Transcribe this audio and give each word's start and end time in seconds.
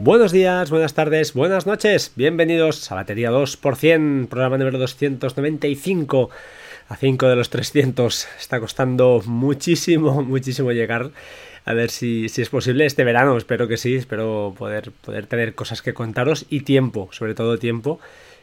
Buenos 0.00 0.30
días, 0.30 0.70
buenas 0.70 0.94
tardes, 0.94 1.34
buenas 1.34 1.66
noches, 1.66 2.12
bienvenidos 2.14 2.90
a 2.92 2.94
Batería 2.94 3.32
2%, 3.32 4.28
programa 4.28 4.56
número 4.56 4.78
295, 4.78 6.30
a 6.88 6.96
5 6.96 7.28
de 7.28 7.34
los 7.34 7.50
300. 7.50 8.28
Está 8.38 8.60
costando 8.60 9.20
muchísimo, 9.26 10.22
muchísimo 10.22 10.70
llegar. 10.70 11.10
A 11.64 11.74
ver 11.74 11.90
si, 11.90 12.28
si 12.28 12.42
es 12.42 12.48
posible 12.48 12.86
este 12.86 13.02
verano, 13.02 13.36
espero 13.36 13.66
que 13.66 13.76
sí, 13.76 13.96
espero 13.96 14.54
poder, 14.56 14.92
poder 14.92 15.26
tener 15.26 15.56
cosas 15.56 15.82
que 15.82 15.94
contaros 15.94 16.46
y 16.48 16.60
tiempo, 16.60 17.08
sobre 17.10 17.34
todo 17.34 17.58
tiempo. 17.58 17.98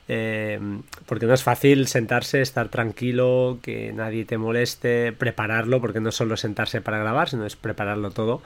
Eh, 0.07 0.59
porque 1.07 1.25
no 1.25 1.33
es 1.33 1.41
fácil 1.41 1.87
sentarse, 1.87 2.41
estar 2.41 2.69
tranquilo, 2.69 3.57
que 3.61 3.91
nadie 3.91 4.25
te 4.25 4.37
moleste, 4.37 5.11
prepararlo, 5.13 5.81
porque 5.81 5.99
no 5.99 6.11
solo 6.11 6.37
sentarse 6.37 6.81
para 6.81 6.99
grabar, 6.99 7.29
sino 7.29 7.45
es 7.45 7.55
prepararlo 7.55 8.11
todo 8.11 8.41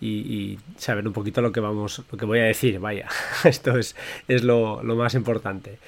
y, 0.00 0.58
saber 0.78 1.06
un 1.06 1.12
poquito 1.12 1.42
lo 1.42 1.52
que 1.52 1.60
vamos, 1.60 2.02
lo 2.10 2.18
que 2.18 2.24
voy 2.24 2.38
a 2.38 2.44
decir, 2.44 2.78
vaya, 2.78 3.08
esto 3.44 3.76
es, 3.76 3.96
es 4.28 4.42
lo, 4.42 4.82
lo 4.82 4.96
más 4.96 5.14
importante. 5.14 5.78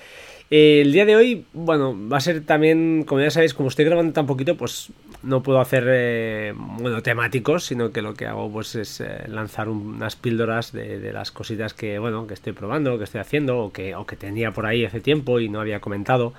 el 0.51 0.93
día 0.93 1.07
de 1.07 1.17
hoy, 1.17 1.47
bueno, 1.53 1.97
va 2.09 2.19
a 2.19 2.21
ser 2.21 2.45
también, 2.45 3.05
como 3.07 3.21
ya 3.21 3.31
sabéis, 3.31 3.55
como 3.55 3.69
estoy 3.69 3.85
grabando 3.85 4.13
tan 4.13 4.27
poquito, 4.27 4.57
pues 4.57 4.91
no 5.23 5.43
puedo 5.43 5.61
hacer, 5.61 5.85
eh, 5.89 6.55
bueno, 6.57 7.03
temáticos, 7.03 7.65
sino 7.65 7.93
que 7.93 8.03
lo 8.03 8.15
que 8.15 8.27
hago 8.27 8.51
pues 8.51 8.75
es 8.75 9.01
eh, 9.01 9.25
lanzar 9.29 9.69
unas 9.69 10.17
píldoras 10.17 10.73
de, 10.73 11.13
las 11.13 11.31
cositas 11.31 11.75
que, 11.75 11.99
bueno, 11.99 12.27
que 12.27 12.35
estoy 12.35 12.53
probando, 12.53 12.99
que 12.99 13.05
estoy 13.05 13.21
haciendo, 13.21 13.59
o 13.59 13.73
que, 13.73 13.95
o 13.95 14.07
que 14.07 14.17
tenía 14.17 14.51
por 14.51 14.67
ahí 14.67 14.85
hace 14.85 15.01
tiempo 15.01 15.41
y 15.41 15.49
no 15.49 15.61
había 15.61 15.81
comentado. 15.81 16.33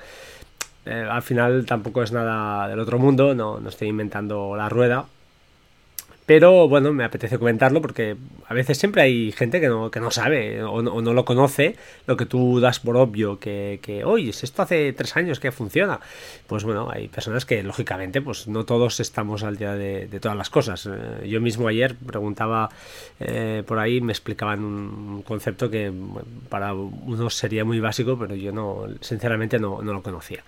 Eh, 0.86 1.08
al 1.09 1.22
final 1.22 1.66
tampoco 1.66 2.04
es 2.04 2.12
nada 2.12 2.68
del 2.68 2.80
otro 2.80 3.00
mundo, 3.00 3.34
no, 3.34 3.59
no 3.59 3.70
estoy 3.70 3.88
inventando 3.88 4.56
la 4.58 4.68
rueda, 4.68 5.06
pero 6.26 6.70
bueno, 6.70 6.94
me 6.94 7.04
apetece 7.04 7.38
comentarlo 7.38 7.82
porque 7.82 8.16
a 8.48 8.53
veces 8.53 8.78
siempre 8.78 9.02
hay 9.02 9.31
gente 9.34 9.59
que 9.59 9.67
no, 9.67 9.92
que 9.92 10.00
no 10.00 10.09
sabe 10.09 10.64
o 10.64 10.81
no, 10.81 11.14
lo 11.14 11.25
conoce 11.25 11.75
lo 12.08 12.16
que 12.16 12.25
tú 12.25 12.61
das 12.61 12.80
por 12.80 12.95
obvio, 12.95 13.39
que, 13.39 13.80
que 13.81 14.06
oye, 14.06 14.30
esto 14.30 14.61
hace 14.61 14.94
tres 14.94 15.16
años 15.17 15.39
que 15.39 15.52
funciona. 15.52 16.00
Pues 16.48 16.64
bueno, 16.64 16.89
hay 16.89 17.09
personas 17.09 17.45
que 17.45 17.61
lógicamente 17.61 18.22
pues 18.22 18.48
no 18.48 18.66
todos 18.66 19.02
estamos 19.02 19.44
al 19.44 19.58
día 19.58 19.73
de, 19.73 20.08
todas 20.22 20.38
las 20.38 20.50
cosas. 20.50 20.86
Eh, 20.86 21.28
yo 21.28 21.42
mismo 21.42 21.67
ayer 21.67 21.95
preguntaba 21.95 22.70
eh, 23.20 23.64
por 23.66 23.80
ahí, 23.80 24.00
me 24.00 24.14
explicaban 24.14 24.64
un 24.64 25.22
concepto 25.23 25.70
que 25.70 25.92
para 26.48 26.73
unos 26.73 27.36
sería 27.36 27.66
muy 27.66 27.81
básico, 27.81 28.17
pero 28.17 28.36
yo 28.36 28.53
no, 28.53 28.88
sinceramente 29.02 29.59
no, 29.59 29.81
no 29.81 29.92
lo 29.92 30.02
conocía. 30.02 30.44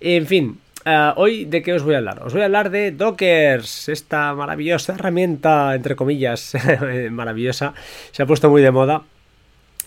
En 0.00 0.26
fin, 0.26 0.58
Uh, 0.86 1.12
hoy, 1.16 1.46
¿de 1.46 1.62
qué 1.62 1.72
os 1.72 1.82
voy 1.82 1.94
a 1.94 1.98
hablar? 1.98 2.22
Os 2.22 2.34
voy 2.34 2.42
a 2.42 2.44
hablar 2.44 2.68
de 2.68 2.92
Dockers, 2.92 3.88
esta 3.88 4.34
maravillosa 4.34 4.92
herramienta, 4.92 5.74
entre 5.74 5.96
comillas, 5.96 6.52
maravillosa. 7.10 7.72
Se 8.12 8.22
ha 8.22 8.26
puesto 8.26 8.50
muy 8.50 8.60
de 8.60 8.70
moda 8.70 9.02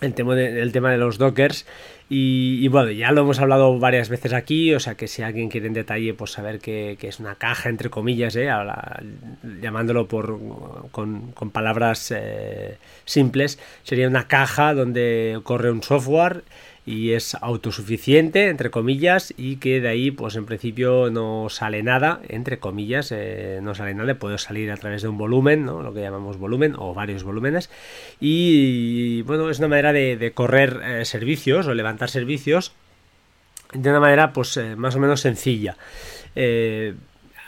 el 0.01 0.15
tema 0.15 0.35
de, 0.35 0.67
tema 0.71 0.89
de 0.91 0.97
los 0.97 1.19
Dockers. 1.19 1.67
Y, 2.09 2.65
bueno, 2.69 2.89
ya 2.89 3.11
lo 3.11 3.21
hemos 3.21 3.39
hablado 3.39 3.77
varias 3.79 4.07
veces 4.07 4.31
aquí, 4.31 4.73
o 4.73 4.79
sea 4.79 4.95
que 4.95 5.09
si 5.09 5.23
alguien 5.23 5.49
quiere 5.49 5.67
en 5.67 5.73
detalle, 5.73 6.13
pues 6.13 6.31
saber 6.31 6.59
que, 6.59 6.97
es 6.99 7.19
una 7.19 7.35
caja, 7.35 7.67
entre 7.67 7.89
comillas, 7.89 8.35
¿eh? 8.37 8.47
Llamándolo 9.61 10.07
por, 10.07 10.39
con, 10.91 11.33
con 11.33 11.51
palabras 11.51 12.13
eh, 12.15 12.77
simples, 13.03 13.59
sería 13.83 14.07
una 14.07 14.27
caja 14.27 14.73
donde 14.73 15.41
corre 15.43 15.69
un 15.69 15.83
software 15.83 16.43
y 16.87 17.11
es 17.11 17.35
autosuficiente, 17.35 18.47
entre 18.47 18.71
comillas, 18.71 19.33
y 19.35 19.57
que 19.57 19.81
de 19.81 19.89
ahí, 19.89 20.09
pues 20.09 20.37
en 20.37 20.45
principio 20.45 21.09
no 21.11 21.49
sale 21.49 21.83
nada, 21.83 22.21
entre 22.29 22.59
comillas, 22.59 23.11
eh, 23.11 23.59
no 23.61 23.75
sale 23.75 23.93
nada, 23.93 24.15
puede 24.15 24.37
salir 24.37 24.71
a 24.71 24.77
través 24.77 25.01
de 25.01 25.09
un 25.09 25.17
volumen, 25.17 25.65
¿no? 25.65 25.83
lo 25.83 25.93
que 25.93 25.99
llamamos 25.99 26.37
volumen, 26.37 26.75
o 26.77 26.93
varios 26.93 27.23
volúmenes, 27.23 27.69
y 28.21 29.21
bueno, 29.23 29.49
es 29.49 29.59
una 29.59 29.67
manera 29.67 29.91
de, 29.91 30.31
correr 30.33 30.79
eh, 30.81 31.03
servicios 31.03 31.67
o 31.67 31.73
levantar 31.73 32.09
servicios 32.09 32.71
de 33.73 33.89
una 33.89 33.99
manera, 33.99 34.31
pues 34.31 34.55
eh, 34.55 34.77
más 34.77 34.95
o 34.95 34.99
menos 34.99 35.19
sencilla. 35.19 35.75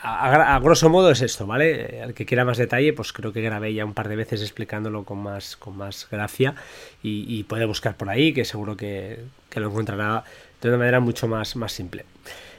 A, 0.02 0.58
grosso 0.60 0.88
modo 0.88 1.10
es 1.10 1.20
esto, 1.20 1.46
¿vale? 1.46 2.00
Al 2.02 2.14
que 2.14 2.24
quiera 2.24 2.44
más 2.44 2.58
detalle, 2.58 2.92
pues 2.92 3.12
creo 3.12 3.32
que 3.32 3.42
grabé 3.42 3.74
ya 3.74 3.84
un 3.84 3.94
par 3.94 4.08
de 4.08 4.16
veces 4.16 4.40
explicándolo 4.40 5.04
con 5.04 5.22
más, 5.22 5.56
con 5.56 5.76
más 5.76 6.08
gracia 6.10 6.54
y, 7.02 7.42
puede 7.44 7.66
buscar 7.66 7.96
por 7.96 8.08
ahí, 8.08 8.32
que 8.32 8.44
seguro 8.44 8.76
que, 8.76 9.18
lo 9.54 9.68
encontrará 9.68 10.24
de 10.62 10.68
una 10.68 10.78
manera 10.78 11.00
mucho 11.00 11.28
más, 11.28 11.56
más 11.56 11.72
simple. 11.72 12.04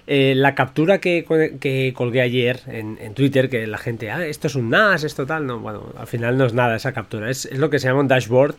Eh, 0.08 0.34
la 0.36 0.56
captura 0.56 1.00
que, 1.00 1.26
que, 1.60 1.94
colgué 1.96 2.22
ayer 2.22 2.62
en, 2.68 3.14
Twitter, 3.14 3.50
que 3.50 3.66
la 3.68 3.78
gente, 3.78 4.12
ah, 4.12 4.26
esto 4.26 4.48
es 4.48 4.56
un 4.56 4.70
NAS, 4.70 5.04
esto 5.04 5.26
tal, 5.26 5.46
no, 5.46 5.60
bueno, 5.60 5.94
al 5.98 6.08
final 6.08 6.38
no 6.38 6.46
es 6.46 6.54
nada 6.54 6.76
esa 6.76 6.92
captura, 6.92 7.30
es, 7.30 7.46
es 7.46 7.58
lo 7.58 7.70
que 7.70 7.80
se 7.80 7.88
llama 7.88 8.02
un 8.02 8.08
dashboard, 8.08 8.56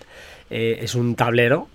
eh, 0.51 0.79
es 0.81 0.95
un 0.95 1.15
tablero 1.15 1.69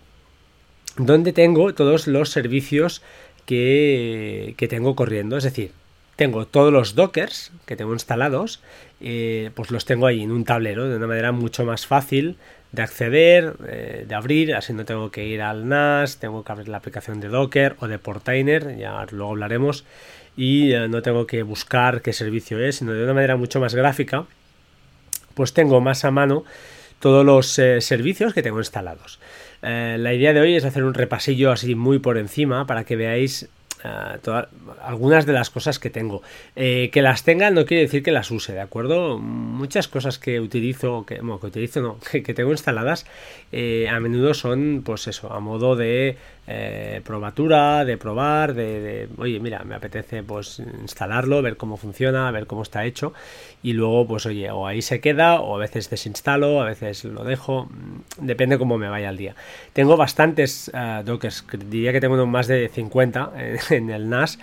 donde 0.98 1.32
tengo 1.32 1.74
todos 1.74 2.08
los 2.08 2.30
servicios 2.30 3.02
que, 3.46 4.56
que 4.58 4.68
tengo 4.68 4.96
corriendo, 4.96 5.38
es 5.38 5.44
decir, 5.44 5.72
tengo 6.18 6.48
todos 6.48 6.74
los 6.74 6.96
dockers 6.96 7.52
que 7.66 7.78
tengo 7.78 7.94
instalados, 7.94 8.60
eh, 9.00 9.52
pues 9.54 9.70
los 9.70 9.86
tengo 9.86 10.08
ahí 10.08 10.24
en 10.24 10.32
un 10.32 10.44
tablero 10.44 10.90
de 10.90 10.98
una 10.98 11.06
manera 11.06 11.32
mucho 11.32 11.64
más 11.64 11.86
fácil 11.86 12.38
de 12.72 12.82
acceder, 12.82 13.56
eh, 13.68 14.06
de 14.08 14.16
abrir, 14.16 14.56
así 14.56 14.74
no 14.74 14.84
tengo 14.84 15.12
que 15.12 15.26
ir 15.26 15.44
al 15.44 15.70
NAS, 15.70 16.18
tengo 16.18 16.44
que 16.44 16.52
abrir 16.52 16.70
la 16.70 16.78
aplicación 16.78 17.22
de 17.22 17.30
Docker 17.30 17.76
o 17.80 17.88
de 17.88 18.00
Portainer, 18.00 18.78
ya 18.78 19.06
luego 19.12 19.32
hablaremos, 19.32 19.86
y 20.36 20.74
eh, 20.74 20.88
no 20.90 21.04
tengo 21.04 21.28
que 21.28 21.44
buscar 21.44 22.02
qué 22.02 22.14
servicio 22.14 22.60
es, 22.60 22.78
sino 22.78 22.94
de 22.94 23.04
una 23.04 23.14
manera 23.14 23.38
mucho 23.38 23.60
más 23.60 23.76
gráfica, 23.76 24.26
pues 25.36 25.54
tengo 25.54 25.82
más 25.82 26.04
a 26.04 26.10
mano 26.10 26.44
todos 27.00 27.24
los 27.24 27.48
servicios 27.86 28.34
que 28.34 28.42
tengo 28.42 28.58
instalados. 28.58 29.20
la 29.62 30.14
idea 30.16 30.34
de 30.34 30.40
hoy 30.40 30.56
es 30.56 30.66
hacer 30.66 30.84
un 30.84 30.96
repasillo 30.96 31.52
así 31.52 31.76
muy 31.76 32.00
por 32.00 32.18
encima 32.18 32.66
para 32.66 32.86
que 32.86 32.96
veáis 32.96 33.48
Uh, 33.84 34.18
algunas 34.84 35.26
de 35.28 35.34
las 35.34 35.50
cosas 35.50 35.78
que 35.78 35.90
tengo. 35.90 36.24
Eh, 36.56 36.90
que 36.92 37.02
las 37.02 37.24
tenga 37.24 37.52
no 37.52 37.66
quiere 37.66 37.84
decir 37.84 38.02
que 38.02 38.12
las 38.12 38.32
use, 38.32 38.54
¿de 38.54 38.62
acuerdo? 38.62 39.20
Muchas 39.20 39.88
cosas 39.88 40.18
que 40.18 40.40
utilizo, 40.40 41.06
que, 41.06 41.16
bueno, 41.16 41.40
que 41.40 41.48
utilizo 41.48 41.82
no, 41.82 42.00
que, 42.12 42.24
que 42.24 42.34
tengo 42.34 42.52
instaladas, 42.52 43.06
eh, 43.52 43.88
a 43.90 44.00
menudo 44.00 44.34
son, 44.34 44.82
pues 44.84 45.08
eso, 45.08 45.32
a 45.32 45.40
modo 45.40 45.76
de 45.76 46.18
eh, 46.50 47.02
probatura, 47.04 47.84
de 47.84 47.98
probar, 47.98 48.54
de, 48.54 49.10
oye, 49.18 49.38
mira, 49.42 49.66
me 49.66 49.76
apetece 49.76 50.24
pues 50.24 50.60
instalarlo, 50.82 51.42
ver 51.42 51.58
cómo 51.58 51.76
funciona, 51.76 52.32
ver 52.32 52.48
cómo 52.48 52.64
está 52.64 52.86
hecho 52.86 53.12
y 53.62 53.74
luego 53.74 54.08
pues 54.08 54.26
oye, 54.26 54.50
o 54.50 54.66
ahí 54.66 54.82
se 54.82 55.02
queda 55.02 55.42
o 55.42 55.56
a 55.56 55.60
veces 55.60 55.90
desinstalo, 55.90 56.62
a 56.62 56.66
veces 56.66 57.04
lo 57.04 57.26
dejo, 57.26 57.66
mm, 57.66 58.26
depende 58.26 58.58
cómo 58.58 58.78
me 58.78 58.88
vaya 58.88 59.10
el 59.10 59.18
día. 59.18 59.36
Tengo 59.74 59.98
bastantes 59.98 60.72
uh, 60.74 61.04
dockers, 61.04 61.46
diría 61.70 61.92
que 61.92 62.00
tengo 62.00 62.26
más 62.26 62.48
de 62.48 62.70
50 62.70 63.32
en 63.72 63.90
el 63.90 64.10
NAS. 64.10 64.40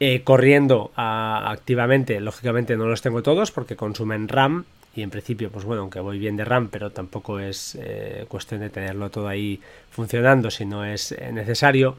Eh, 0.00 0.22
corriendo 0.22 0.92
activamente, 0.94 2.20
lógicamente 2.20 2.76
no 2.76 2.86
los 2.86 3.02
tengo 3.02 3.20
todos 3.20 3.50
porque 3.50 3.74
consumen 3.74 4.28
RAM 4.28 4.64
y 4.94 5.02
en 5.02 5.10
principio, 5.10 5.50
pues 5.50 5.64
bueno, 5.64 5.82
aunque 5.82 5.98
voy 5.98 6.20
bien 6.20 6.36
de 6.36 6.44
RAM, 6.44 6.68
pero 6.68 6.90
tampoco 6.90 7.40
es 7.40 7.76
eh, 7.80 8.24
cuestión 8.28 8.60
de 8.60 8.70
tenerlo 8.70 9.10
todo 9.10 9.26
ahí 9.26 9.60
funcionando 9.90 10.52
si 10.52 10.64
no 10.64 10.84
es 10.84 11.10
eh, 11.10 11.32
necesario. 11.32 11.96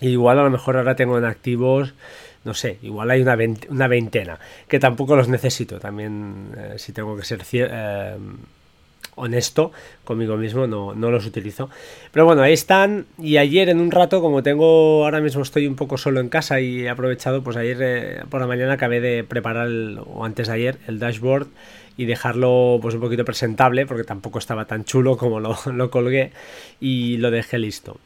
igual 0.00 0.40
a 0.40 0.42
lo 0.42 0.50
mejor 0.50 0.76
ahora 0.76 0.96
tengo 0.96 1.16
en 1.16 1.24
activos, 1.24 1.94
no 2.44 2.54
sé, 2.54 2.78
igual 2.82 3.08
hay 3.10 3.22
una, 3.22 3.36
veintena, 3.86 4.40
que 4.66 4.80
tampoco 4.80 5.14
los 5.14 5.28
necesito, 5.28 5.78
también 5.78 6.50
si 6.76 6.92
tengo 6.92 7.16
que 7.16 7.24
ser 7.24 7.44
honesto 9.16 9.72
conmigo 10.04 10.36
mismo, 10.36 10.68
no, 10.68 10.94
no, 10.94 11.10
los 11.10 11.26
utilizo. 11.26 11.68
Pero 12.12 12.24
bueno, 12.24 12.42
ahí 12.42 12.52
están. 12.52 13.06
Y 13.18 13.38
ayer 13.38 13.68
en 13.68 13.80
un 13.80 13.90
rato, 13.90 14.20
como 14.20 14.42
tengo, 14.42 15.04
ahora 15.04 15.20
mismo 15.20 15.42
estoy 15.42 15.66
un 15.66 15.74
poco 15.74 15.98
solo 15.98 16.20
en 16.20 16.28
casa 16.28 16.60
y 16.60 16.82
he 16.82 16.88
aprovechado, 16.88 17.42
pues 17.42 17.56
ayer 17.56 18.24
por 18.28 18.40
la 18.40 18.46
mañana 18.46 18.74
acabé 18.74 19.00
de 19.00 19.24
preparar, 19.24 19.68
o 20.06 20.24
antes 20.24 20.46
de 20.46 20.54
ayer, 20.54 20.78
el 20.86 21.00
dashboard 21.00 21.48
y 21.96 22.04
dejarlo 22.04 22.78
pues 22.80 22.94
un 22.94 23.00
poquito 23.00 23.24
presentable 23.24 23.86
porque 23.86 24.04
tampoco 24.04 24.38
estaba 24.38 24.66
tan 24.66 24.84
chulo 24.84 25.16
como 25.16 25.40
lo, 25.40 25.56
lo 25.72 25.90
colgué 25.90 26.32
y 26.78 27.16
lo 27.16 27.30
dejé 27.30 27.58
listo. 27.58 27.98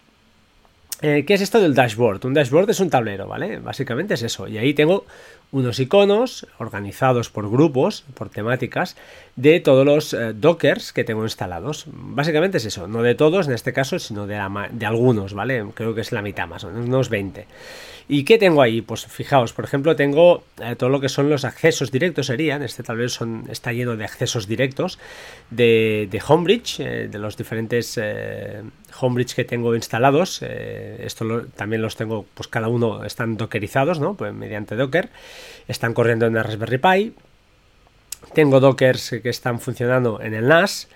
Eh, 1.02 1.24
¿Qué 1.26 1.34
es 1.34 1.40
esto 1.40 1.60
del 1.60 1.74
dashboard? 1.74 2.26
Un 2.26 2.34
dashboard 2.34 2.70
es 2.70 2.80
un 2.80 2.90
tablero, 2.90 3.26
¿vale? 3.26 3.58
Básicamente 3.58 4.14
es 4.14 4.22
eso. 4.22 4.46
Y 4.46 4.58
ahí 4.58 4.74
tengo 4.74 5.06
unos 5.52 5.81
iconos 5.81 6.47
organizados 6.58 7.29
por 7.29 7.50
grupos, 7.50 8.05
por 8.14 8.29
temáticas, 8.29 8.97
de 9.37 9.58
todos 9.61 9.85
los 9.85 10.12
eh, 10.12 10.32
dockers 10.32 10.93
que 10.93 11.02
tengo 11.02 11.25
instalados. 11.25 11.87
Básicamente 11.88 12.58
es 12.58 12.67
eso, 12.67 12.87
no 12.87 13.02
de 13.02 13.14
todos 13.14 13.49
en 13.49 13.55
este 13.55 13.73
caso, 13.73 13.99
sino 13.99 14.26
de, 14.26 14.37
algunos, 14.37 15.35
¿vale? 15.35 15.64
Creo 15.75 15.94
que 15.94 16.02
es 16.02 16.12
la 16.12 16.23
mitad 16.23 16.47
más 16.47 16.64
o 16.64 16.69
menos, 16.69 16.87
unos 16.87 17.08
20. 17.08 17.47
¿Y 18.08 18.25
qué 18.25 18.38
tengo 18.38 18.61
ahí? 18.61 18.81
Pues 18.81 19.06
fijaos, 19.06 19.52
por 19.52 19.64
ejemplo, 19.64 19.94
tengo 19.94 20.43
eh, 20.61 20.75
todo 20.76 20.91
lo 20.91 21.00
que 21.00 21.08
son 21.08 21.31
los 21.31 21.44
accesos 21.44 21.93
directos 21.93 22.26
serían, 22.26 22.62
este 22.62 22.82
tal 22.82 22.97
vez 22.97 23.12
son, 23.12 23.44
está 23.50 23.73
lleno 23.73 23.97
de 23.97 24.05
accesos 24.05 24.49
directos 24.49 24.99
de, 25.50 26.08
de 26.11 26.23
Homebridge, 26.26 26.81
eh, 26.81 27.08
de 27.08 27.19
los 27.19 27.37
diferentes 27.37 27.99
Homebridge 29.00 29.35
que 29.35 29.44
tengo 29.44 29.75
instalados. 29.75 30.43
esto 30.43 31.47
también 31.56 31.82
los 31.82 31.97
tengo, 31.97 32.26
pues 32.35 32.49
cada 32.49 32.69
uno 32.69 33.05
están 33.05 33.37
dockerizados, 33.37 34.00
¿no? 34.00 34.14
Pues 34.14 34.35
mediante 34.35 34.75
Docker. 34.76 35.08
Están 35.69 35.94
corriendo 35.94 36.26
en 36.26 36.34
Raspberry 36.34 36.78
Pi. 36.78 37.14
tengo 38.34 38.60
dockers 38.60 39.16
que 39.22 39.28
están 39.28 39.60
funcionando 39.60 40.20
en 40.20 40.34
el 40.34 40.48
NAS, 40.48 40.88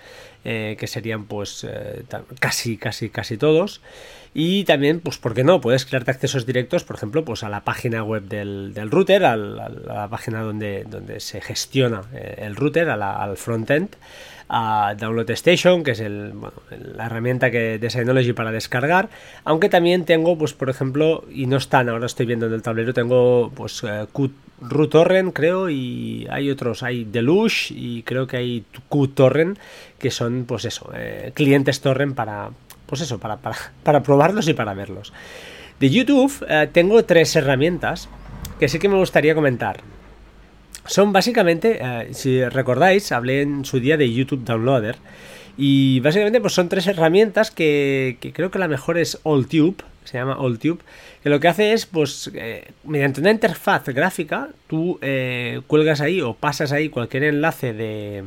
eh, 0.43 0.75
que 0.79 0.87
serían 0.87 1.25
pues 1.25 1.65
eh, 1.67 2.03
casi, 2.39 2.77
casi, 2.77 3.09
casi 3.09 3.37
todos. 3.37 3.81
Y 4.37 4.65
también, 4.65 4.99
pues, 4.99 5.17
¿por 5.17 5.33
qué 5.33 5.45
no? 5.45 5.61
Puedes 5.61 5.85
crearte 5.85 6.11
accesos 6.11 6.45
directos, 6.45 6.83
por 6.83 6.97
ejemplo, 6.97 7.23
pues 7.23 7.43
a 7.43 7.49
la 7.49 7.63
página 7.63 8.03
web 8.03 8.23
del, 8.23 8.73
router, 8.91 9.23
a 9.23 9.37
la 9.37 10.09
página 10.09 10.41
donde, 10.41 10.83
donde 10.83 11.21
se 11.21 11.39
gestiona 11.39 12.01
eh, 12.13 12.35
el 12.39 12.57
router, 12.57 12.89
al 12.89 13.37
frontend, 13.37 13.95
a 14.49 14.95
Download 14.97 15.29
Station, 15.31 15.83
que 15.83 15.91
es 15.91 15.99
la 16.01 17.05
herramienta 17.05 17.51
que, 17.51 17.79
de 17.79 17.89
Synology 17.89 18.33
para 18.33 18.51
descargar. 18.51 19.09
Aunque 19.43 19.69
también 19.69 20.05
tengo, 20.05 20.37
pues, 20.37 20.53
por 20.53 20.69
ejemplo, 20.69 21.25
y 21.31 21.47
no 21.47 21.57
están, 21.57 21.89
ahora 21.89 22.05
estoy 22.05 22.25
viendo 22.25 22.45
en 22.47 22.53
el 22.53 22.61
tablero, 22.61 22.93
tengo, 22.93 23.51
pues, 23.55 23.83
RuTorrent, 24.61 25.33
creo, 25.33 25.69
y 25.69 26.27
hay 26.29 26.49
otros, 26.49 26.83
hay 26.83 27.03
Deluxe 27.03 27.71
y 27.71 28.03
creo 28.03 28.27
que 28.27 28.37
hay 28.37 28.65
QTorrent, 28.89 29.57
que 29.99 30.11
son, 30.11 30.45
pues 30.45 30.65
eso, 30.65 30.91
eh, 30.95 31.31
clientes 31.33 31.81
torrent 31.81 32.15
para, 32.15 32.51
pues 32.85 33.01
eso, 33.01 33.19
para, 33.19 33.37
para, 33.37 34.03
probarlos 34.03 34.47
y 34.47 34.53
para 34.53 34.73
verlos. 34.73 35.13
De 35.79 35.89
YouTube 35.89 36.45
eh, 36.47 36.69
tengo 36.71 37.03
tres 37.03 37.35
herramientas 37.35 38.07
que 38.59 38.69
sí 38.69 38.79
que 38.79 38.87
me 38.87 38.95
gustaría 38.95 39.35
comentar. 39.35 39.94
Son 40.85 41.13
básicamente, 41.13 41.79
eh, 41.81 42.09
si 42.13 42.43
recordáis, 42.45 43.11
hablé 43.11 43.41
en 43.41 43.65
su 43.65 43.79
día 43.79 43.97
de 43.97 44.11
YouTube 44.11 44.43
Downloader. 44.43 44.97
Y 45.57 45.99
básicamente 46.01 46.41
pues 46.41 46.53
son 46.53 46.69
tres 46.69 46.85
herramientas 46.87 47.49
que, 47.49 48.17
creo 48.33 48.51
que 48.51 48.59
la 48.59 48.67
mejor 48.67 48.97
es 48.97 49.19
AllTube, 49.23 49.83
se 50.03 50.17
llama 50.17 50.37
AllTube, 50.39 50.79
que 51.23 51.29
lo 51.29 51.39
que 51.39 51.47
hace 51.47 51.73
es, 51.73 51.85
pues, 51.85 52.29
eh, 52.35 52.71
mediante 52.83 53.21
una 53.21 53.31
interfaz 53.31 53.85
gráfica, 53.85 54.49
tú 54.67 54.99
cuelgas 55.67 56.01
ahí 56.01 56.21
o 56.21 56.33
pasas 56.33 56.71
ahí 56.71 56.89
cualquier 56.89 57.23
enlace 57.23 57.73
de, 57.73 58.23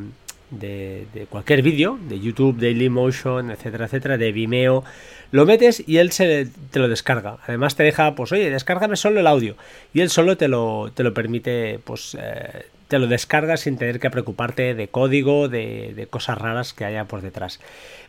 de, 0.50 1.26
cualquier 1.28 1.62
vídeo, 1.62 1.98
de 2.08 2.20
YouTube, 2.20 2.58
Dailymotion, 2.58 3.50
etcétera, 3.50 3.86
etcétera, 3.86 4.16
de 4.16 4.32
Vimeo, 4.32 4.84
lo 5.30 5.44
metes 5.44 5.82
y 5.86 5.98
él 5.98 6.10
se, 6.12 6.48
te 6.70 6.78
lo 6.78 6.88
descarga. 6.88 7.38
Además 7.46 7.76
te 7.76 7.82
deja, 7.82 8.14
pues 8.14 8.32
oye, 8.32 8.50
descárgame 8.50 8.96
solo 8.96 9.20
el 9.20 9.26
audio. 9.26 9.56
Y 9.92 10.00
él 10.00 10.10
solo 10.10 10.36
te 10.36 10.48
lo, 10.48 10.90
te 10.94 11.02
lo 11.02 11.12
permite, 11.12 11.80
pues 11.84 12.16
eh, 12.18 12.66
te 12.88 12.98
lo 12.98 13.06
descarga 13.06 13.56
sin 13.56 13.76
tener 13.76 14.00
que 14.00 14.10
preocuparte 14.10 14.74
de 14.74 14.88
código, 14.88 15.48
de, 15.48 16.06
cosas 16.10 16.38
raras 16.38 16.72
que 16.72 16.86
haya 16.86 17.04
por 17.04 17.20
detrás. 17.20 17.60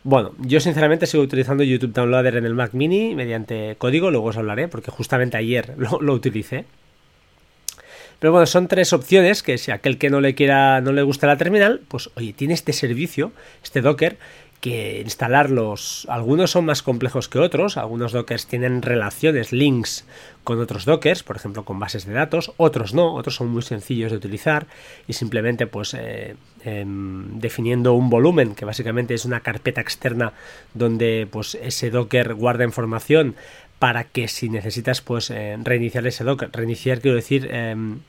Bueno, 0.02 0.32
yo 0.38 0.60
sinceramente 0.60 1.06
sigo 1.06 1.22
utilizando 1.22 1.62
YouTube 1.62 1.92
Downloader 1.92 2.36
en 2.36 2.46
el 2.46 2.54
Mac 2.54 2.72
Mini 2.72 3.14
mediante 3.14 3.76
código, 3.76 4.10
luego 4.10 4.28
os 4.28 4.38
hablaré, 4.38 4.68
porque 4.68 4.90
justamente 4.90 5.36
ayer 5.36 5.74
lo, 5.78 6.00
lo 6.00 6.14
utilicé. 6.14 6.64
Pero 8.18 8.32
bueno, 8.32 8.46
son 8.46 8.68
tres 8.68 8.92
opciones 8.92 9.42
que 9.42 9.56
si 9.56 9.70
aquel 9.70 9.96
que 9.96 10.10
no 10.10 10.20
le 10.20 10.34
quiera, 10.34 10.80
no 10.82 10.92
le 10.92 11.02
gusta 11.02 11.26
la 11.26 11.38
terminal, 11.38 11.80
pues 11.88 12.10
oye, 12.16 12.34
tiene 12.34 12.52
este 12.52 12.74
servicio, 12.74 13.32
este 13.62 13.80
Docker, 13.80 14.18
que 14.60 15.00
instalarlos, 15.00 16.06
algunos 16.10 16.50
son 16.50 16.66
más 16.66 16.82
complejos 16.82 17.28
que 17.28 17.38
otros, 17.38 17.78
algunos 17.78 18.12
dockers 18.12 18.46
tienen 18.46 18.82
relaciones, 18.82 19.52
links 19.52 20.04
con 20.44 20.60
otros 20.60 20.84
dockers, 20.84 21.22
por 21.22 21.36
ejemplo 21.36 21.64
con 21.64 21.78
bases 21.78 22.04
de 22.04 22.12
datos, 22.12 22.52
otros 22.58 22.92
no, 22.92 23.14
otros 23.14 23.36
son 23.36 23.48
muy 23.48 23.62
sencillos 23.62 24.10
de 24.10 24.18
utilizar 24.18 24.66
y 25.08 25.14
simplemente 25.14 25.66
pues 25.66 25.94
eh, 25.94 26.36
em, 26.62 27.38
definiendo 27.38 27.94
un 27.94 28.10
volumen 28.10 28.54
que 28.54 28.66
básicamente 28.66 29.14
es 29.14 29.24
una 29.24 29.40
carpeta 29.40 29.80
externa 29.80 30.34
donde 30.74 31.26
pues 31.30 31.54
ese 31.54 31.90
docker 31.90 32.34
guarda 32.34 32.64
información 32.64 33.36
para 33.78 34.04
que 34.04 34.28
si 34.28 34.50
necesitas 34.50 35.00
pues 35.00 35.30
eh, 35.30 35.56
reiniciar 35.62 36.06
ese 36.06 36.22
docker, 36.22 36.50
reiniciar 36.52 37.00
quiero 37.00 37.16
decir, 37.16 37.48
em, 37.50 38.00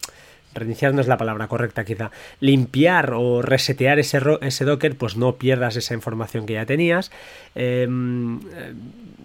reiniciar 0.53 0.93
no 0.93 1.01
es 1.01 1.07
la 1.07 1.17
palabra 1.17 1.47
correcta 1.47 1.85
quizá, 1.85 2.11
limpiar 2.39 3.13
o 3.13 3.41
resetear 3.41 3.99
ese, 3.99 4.19
ese 4.41 4.65
docker, 4.65 4.95
pues 4.95 5.17
no 5.17 5.35
pierdas 5.35 5.75
esa 5.75 5.93
información 5.93 6.45
que 6.45 6.53
ya 6.53 6.65
tenías. 6.65 7.11
Em, 7.55 8.39
eh, 8.39 8.73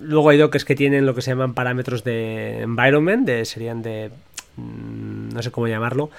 luego 0.00 0.30
hay 0.30 0.38
dockers 0.38 0.64
que 0.64 0.74
tienen 0.74 1.06
lo 1.06 1.14
que 1.14 1.22
se 1.22 1.30
llaman 1.30 1.54
parámetros 1.54 2.04
de 2.04 2.60
environment, 2.62 3.28
serían 3.44 3.82
de, 3.82 4.10
mm, 4.56 5.30
no 5.30 5.42
sé 5.42 5.50
cómo 5.50 5.68
llamarlo, 5.68 6.10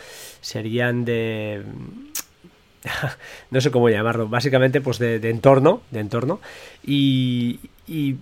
serían 0.41 1.05
de 1.05 1.63
no 3.51 3.61
sé 3.61 3.71
cómo 3.71 3.89
llamarlo, 3.89 4.27
básicamente 4.27 4.81
pues 4.81 4.99
de, 4.99 5.15
entorno, 5.29 5.81
de 5.91 5.99
entorno 5.99 6.39
y, 6.85 7.59
y 7.87 8.15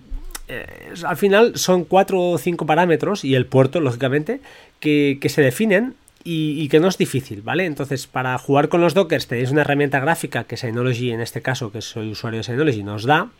eh, 0.48 0.94
al 1.04 1.16
final 1.16 1.56
son 1.56 1.84
cuatro 1.84 2.20
o 2.20 2.38
cinco 2.38 2.66
parámetros 2.66 3.24
y 3.24 3.34
el 3.34 3.46
puerto, 3.46 3.80
lógicamente, 3.80 4.40
que, 4.80 5.18
se 5.28 5.42
definen 5.42 5.94
y, 6.26 6.68
que 6.68 6.80
no 6.80 6.88
es 6.88 6.98
difícil, 6.98 7.42
¿vale? 7.42 7.66
Entonces, 7.66 8.06
para 8.08 8.36
jugar 8.38 8.68
con 8.68 8.80
los 8.80 8.94
dockers 8.94 9.28
tenéis 9.28 9.52
una 9.52 9.60
herramienta 9.60 10.00
gráfica 10.00 10.44
que 10.44 10.56
Synology, 10.56 11.12
en 11.12 11.20
este 11.20 11.40
caso, 11.40 11.70
que 11.70 11.80
soy 11.80 12.10
usuario 12.10 12.38
de 12.38 12.44
Synology, 12.44 12.82
nos 12.82 13.04
da. 13.04 13.30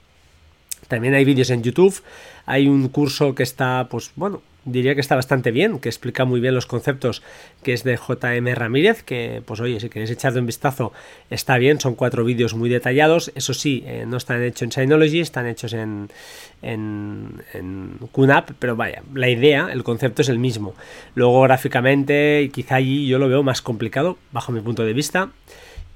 También 0.87 1.15
hay 1.15 1.25
vídeos 1.25 1.51
en 1.51 1.65
YouTube, 1.65 2.01
hay 2.45 2.69
un 2.69 2.89
curso 2.89 3.35
que 3.35 3.43
está, 3.43 3.89
pues 3.91 4.13
bueno, 4.15 4.41
diría 4.67 4.95
que 4.95 5.01
está 5.01 5.15
bastante 5.15 5.51
bien, 5.51 5.79
que 5.79 5.89
explica 5.89 6.25
muy 6.25 6.41
bien 6.41 6.55
los 6.55 6.67
conceptos, 6.67 7.23
que 7.63 7.73
es 7.73 7.85
de 7.85 7.97
JM 7.97 8.55
Ramírez, 8.55 9.03
que 9.03 9.43
pues 9.47 9.61
oye, 9.61 9.81
si 9.81 9.89
queréis 9.89 10.11
echarle 10.11 10.41
un 10.41 10.47
vistazo, 10.47 10.93
está 11.31 11.57
bien, 11.57 11.81
son 11.81 11.95
cuatro 11.95 12.25
vídeos 12.25 12.55
muy 12.55 12.69
detallados, 12.69 13.33
eso 13.35 13.55
sí, 13.55 13.85
eh, 13.87 14.05
no 14.07 14.19
están 14.19 14.43
hechos 14.43 14.63
en 14.63 14.73
Synology, 14.73 15.21
están 15.21 15.47
hechos 15.47 15.73
en, 15.73 16.11
en, 16.61 17.43
en 17.55 17.99
QNAP, 18.13 18.51
pero 18.59 18.77
vaya, 18.77 19.03
la 19.15 19.31
idea, 19.31 19.69
el 19.73 19.85
concepto 19.85 20.23
es 20.23 20.29
el 20.29 20.39
mismo. 20.39 20.75
Luego 21.15 21.41
gráficamente, 21.43 22.51
quizá 22.53 22.77
allí 22.77 23.07
yo 23.07 23.19
lo 23.19 23.29
veo 23.29 23.43
más 23.43 23.63
complicado, 23.63 24.19
bajo 24.33 24.53
mi 24.53 24.61
punto 24.61 24.85
de 24.85 24.93
vista. 24.93 25.31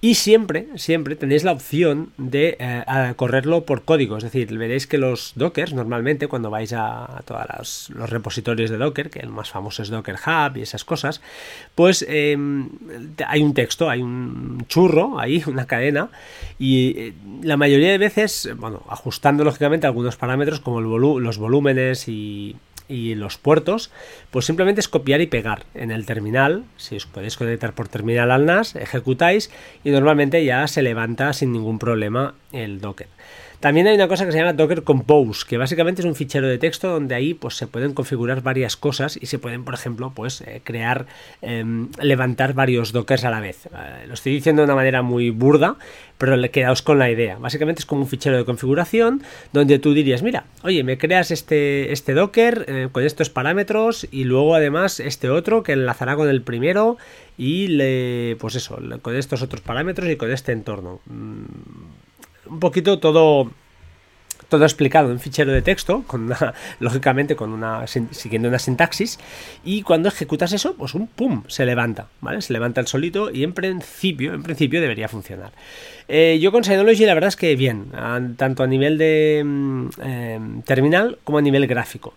Y 0.03 0.15
siempre, 0.15 0.67
siempre 0.77 1.15
tenéis 1.15 1.45
la 1.45 1.53
opción 1.53 2.13
de 2.17 2.57
eh, 2.59 2.85
correrlo 3.17 3.67
por 3.67 3.85
código. 3.85 4.17
Es 4.17 4.25
decir, 4.25 4.57
veréis 4.57 4.87
que 4.87 4.97
los 4.97 5.33
Dockers, 5.35 5.75
normalmente, 5.75 6.27
cuando 6.27 6.49
vais 6.49 6.73
a, 6.73 7.23
todos 7.27 7.91
los, 7.95 8.11
repositorios 8.11 8.71
de 8.71 8.79
Docker, 8.79 9.11
que 9.11 9.19
el 9.19 9.29
más 9.29 9.51
famoso 9.51 9.83
es 9.83 9.91
Docker 9.91 10.17
Hub 10.17 10.57
y 10.57 10.63
esas 10.63 10.85
cosas, 10.85 11.21
pues 11.75 12.05
em, 12.09 12.71
hay 13.27 13.43
un 13.43 13.53
texto, 13.53 13.91
hay 13.91 14.01
un 14.01 14.65
churro 14.69 15.21
ahí, 15.21 15.43
una 15.47 15.67
cadena, 15.67 16.09
y 16.59 16.95
eh, 16.97 17.13
la 17.43 17.59
mayoría 17.59 17.91
de 17.91 17.99
veces, 17.99 18.49
bueno, 18.57 18.83
ajustando 18.89 19.45
lógicamente 19.45 19.87
algunos 19.87 20.17
parámetros 20.17 20.61
como 20.61 20.81
los 20.81 21.37
volúmenes 21.37 22.09
y 22.09 22.57
y 22.91 23.15
los 23.15 23.39
puertos, 23.39 23.91
pues 24.31 24.45
simplemente 24.45 24.81
es 24.81 24.89
copiar 24.89 25.21
y 25.21 25.27
pegar 25.27 25.65
en 25.75 25.93
el 25.93 26.05
terminal. 26.05 26.65
Si 26.77 26.97
os 26.97 27.07
podéis 27.07 27.37
conectar 27.37 27.73
por 27.73 27.89
terminal 27.89 28.31
al 28.33 28.45
NAS, 28.45 28.75
ejecutáis 28.75 29.51
y 29.85 29.91
normalmente 29.91 30.45
ya 30.45 30.67
se 30.67 30.83
levanta 30.83 31.33
sin 31.33 31.53
ningún 31.53 31.79
problema 31.79 32.35
el 32.53 32.81
Docker. 32.81 33.09
También 33.61 33.87
hay 33.87 33.95
una 33.95 34.09
cosa 34.09 34.25
que 34.25 34.33
se 34.33 34.39
llama 34.39 34.55
Docker 34.55 34.85
Compose, 34.85 35.45
que 35.47 35.59
básicamente 35.59 36.01
es 36.01 36.07
un 36.07 36.15
fichero 36.15 36.49
de 36.49 36.57
texto 36.57 36.89
donde 36.89 37.15
ahí 37.15 37.35
pues, 37.35 37.57
se 37.57 37.67
pueden 37.67 37.93
configurar 37.93 38.43
varias 38.43 38.75
cosas 38.75 39.19
y 39.21 39.27
se 39.27 39.39
pueden, 39.39 39.65
por 39.65 39.75
ejemplo, 39.75 40.13
pues 40.15 40.41
eh, 40.41 40.63
crear, 40.65 41.05
em, 41.43 41.91
levantar 42.01 42.55
varios 42.55 42.93
Dockers 42.93 43.25
a 43.25 43.31
la 43.31 43.41
vez. 43.41 43.67
Eh, 43.67 44.07
lo 44.07 44.15
estoy 44.15 44.33
diciendo 44.33 44.63
de 44.63 44.65
una 44.65 44.75
manera 44.75 45.03
muy 45.03 45.29
burda, 45.29 45.77
pero 46.17 46.41
quedaos 46.51 46.81
con 46.81 46.99
la 46.99 47.11
idea. 47.11 47.37
Básicamente 47.37 47.81
es 47.81 47.87
como 47.87 48.01
un 48.01 48.09
fichero 48.09 48.39
de 48.39 48.47
configuración 48.47 49.23
donde 49.53 49.79
tú 49.79 49.93
dirías, 49.93 50.23
mira, 50.23 50.47
oye, 50.63 50.83
me 50.83 50.97
creas 50.97 51.31
este, 51.31 51.93
este 51.93 52.15
Docker 52.15 52.65
eh, 52.67 52.89
con 52.91 53.05
estos 53.05 53.29
parámetros 53.29 54.09
y 54.11 54.25
luego 54.25 54.55
además 54.55 55.01
este 55.01 55.29
otro 55.29 55.63
que 55.63 55.73
enlazará 55.73 56.17
con 56.17 56.31
el 56.31 56.41
primero 56.41 56.97
y 57.37 57.69
le, 57.69 58.37
pues 58.41 58.55
eso, 58.55 58.79
con 59.03 59.17
estos 59.17 59.43
otros 59.43 59.61
parámetros 59.61 60.09
y 60.09 60.17
con 60.17 60.31
este 60.33 60.53
entorno. 60.53 61.01
Mm, 61.05 61.45
un 62.51 62.61
poquito 62.61 62.99
todo 62.99 63.51
todo 64.51 64.65
explicado 64.65 65.11
en 65.13 65.21
fichero 65.21 65.53
de 65.53 65.63
texto, 65.63 66.03
con 66.07 66.31
lógicamente 66.81 67.37
con 67.37 67.53
una, 67.53 67.87
siguiendo 67.87 68.49
una 68.49 68.59
sintaxis, 68.59 69.19
y 69.65 69.83
cuando 69.83 70.09
ejecutas 70.11 70.53
eso, 70.53 70.75
pues 70.75 70.95
un 70.95 71.07
pum, 71.07 71.45
se 71.47 71.65
levanta, 71.65 72.09
¿vale? 72.21 72.43
Se 72.43 72.53
levanta 72.53 72.81
el 72.81 72.87
solito 72.87 73.31
y 73.31 73.45
en 73.45 73.55
principio, 73.55 74.35
en 74.35 74.43
principio 74.43 74.81
debería 74.81 75.09
funcionar. 75.09 75.53
Eh, 76.09 76.39
yo 76.43 76.53
con 76.53 76.65
Synology 76.65 77.07
la 77.07 77.15
verdad 77.15 77.29
es 77.29 77.37
que 77.37 77.55
bien, 77.57 77.93
tanto 78.37 78.63
a 78.63 78.67
nivel 78.67 78.99
de 78.99 79.43
mm, 79.45 79.89
em, 80.03 80.63
terminal 80.63 81.19
como 81.25 81.39
a 81.39 81.43
nivel 81.43 81.67
gráfico. 81.67 82.15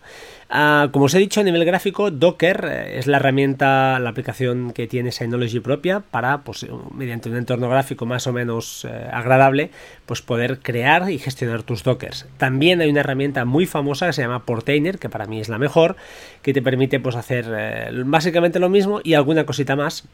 Ah, 0.50 0.90
como 0.92 1.06
os 1.06 1.14
he 1.14 1.20
dicho, 1.20 1.40
a 1.40 1.44
nivel 1.44 1.66
gráfico, 1.66 2.12
Docker 2.12 2.66
eh, 2.70 3.00
es 3.00 3.08
la 3.08 3.18
herramienta, 3.18 3.98
la 4.00 4.10
aplicación 4.10 4.72
que 4.72 4.88
tiene 4.88 5.12
Synology 5.12 5.60
propia 5.60 6.02
para, 6.02 6.44
pues, 6.44 6.66
mediante 6.94 7.30
un 7.30 7.38
entorno 7.38 7.70
gráfico 7.70 8.06
más 8.06 8.28
o 8.28 8.34
menos 8.34 8.86
eh, 8.86 9.10
agradable, 9.12 9.72
pues 10.06 10.22
poder 10.22 10.60
crear 10.60 11.10
y 11.10 11.18
gestionar 11.18 11.64
tus 11.64 11.84
Dockers. 11.84 12.28
También 12.38 12.82
hay 12.82 12.90
una 12.90 13.00
herramienta 13.00 13.46
muy 13.46 13.66
famosa 13.66 14.08
que 14.08 14.14
se 14.14 14.22
llama 14.22 14.46
Portainer, 14.46 15.00
que 15.00 15.10
para 15.10 15.26
mí 15.26 15.40
es 15.40 15.50
la 15.50 15.58
mejor, 15.58 15.96
que 16.42 16.54
te 16.54 16.62
permite 16.62 17.00
pues 17.00 17.16
hacer 17.16 18.04
básicamente 18.06 18.60
lo 18.60 18.70
mismo 18.70 19.02
y 19.04 19.14
alguna 19.16 19.46
cosita 19.46 19.76
más 19.76 20.08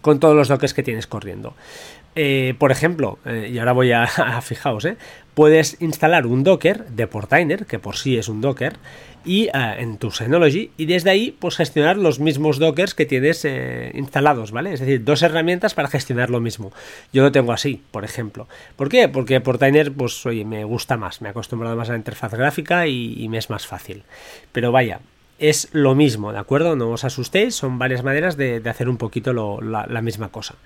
con 0.00 0.20
todos 0.20 0.36
los 0.36 0.48
dockers 0.48 0.74
que 0.74 0.82
tienes 0.82 1.06
corriendo. 1.06 1.54
Eh, 2.20 2.54
por 2.58 2.72
ejemplo, 2.72 3.20
eh, 3.24 3.48
y 3.52 3.60
ahora 3.60 3.70
voy 3.70 3.92
a, 3.92 4.08
fijaos, 4.42 4.84
eh, 4.86 4.96
puedes 5.34 5.80
instalar 5.80 6.26
un 6.26 6.42
Docker 6.42 6.86
de 6.86 7.06
Portainer, 7.06 7.64
que 7.64 7.78
por 7.78 7.94
sí 7.94 8.18
es 8.18 8.28
un 8.28 8.40
Docker, 8.40 8.72
y 9.24 9.48
en 9.52 9.98
tu 9.98 10.10
Synology, 10.10 10.70
y 10.76 10.86
desde 10.86 11.10
ahí 11.10 11.36
pues 11.38 11.56
gestionar 11.56 11.96
los 11.96 12.18
mismos 12.18 12.58
Dockers 12.58 12.94
que 12.94 13.04
tienes 13.04 13.46
instalados, 13.92 14.52
¿vale? 14.52 14.72
Es 14.72 14.80
decir, 14.80 15.04
dos 15.04 15.22
herramientas 15.22 15.74
para 15.74 15.88
gestionar 15.88 16.30
lo 16.30 16.40
mismo. 16.40 16.72
Yo 17.12 17.22
lo 17.22 17.30
tengo 17.30 17.52
así, 17.52 17.82
por 17.90 18.04
ejemplo. 18.04 18.48
¿Por 18.76 18.88
qué? 18.88 19.08
Porque 19.08 19.40
Portainer, 19.40 19.92
pues 19.92 20.24
oye, 20.24 20.46
me 20.46 20.64
gusta 20.64 20.96
más, 20.96 21.20
me 21.20 21.28
he 21.28 21.30
acostumbrado 21.30 21.76
más 21.76 21.90
a 21.90 21.92
la 21.92 21.98
interfaz 21.98 22.32
gráfica 22.32 22.86
y 22.86 23.28
me 23.28 23.36
es 23.38 23.50
más 23.50 23.66
fácil. 23.66 24.04
Pero 24.52 24.72
vaya, 24.72 25.00
es 25.38 25.68
lo 25.72 25.94
mismo, 25.94 26.32
¿de 26.32 26.38
acuerdo? 26.38 26.74
No 26.74 26.90
os 26.90 27.04
asustéis, 27.04 27.54
son 27.54 27.78
varias 27.78 28.02
maneras 28.02 28.36
de, 28.36 28.60
hacer 28.68 28.88
un 28.88 28.96
poquito 28.96 29.32
la, 29.32 30.02
misma 30.02 30.30
cosa. 30.30 30.56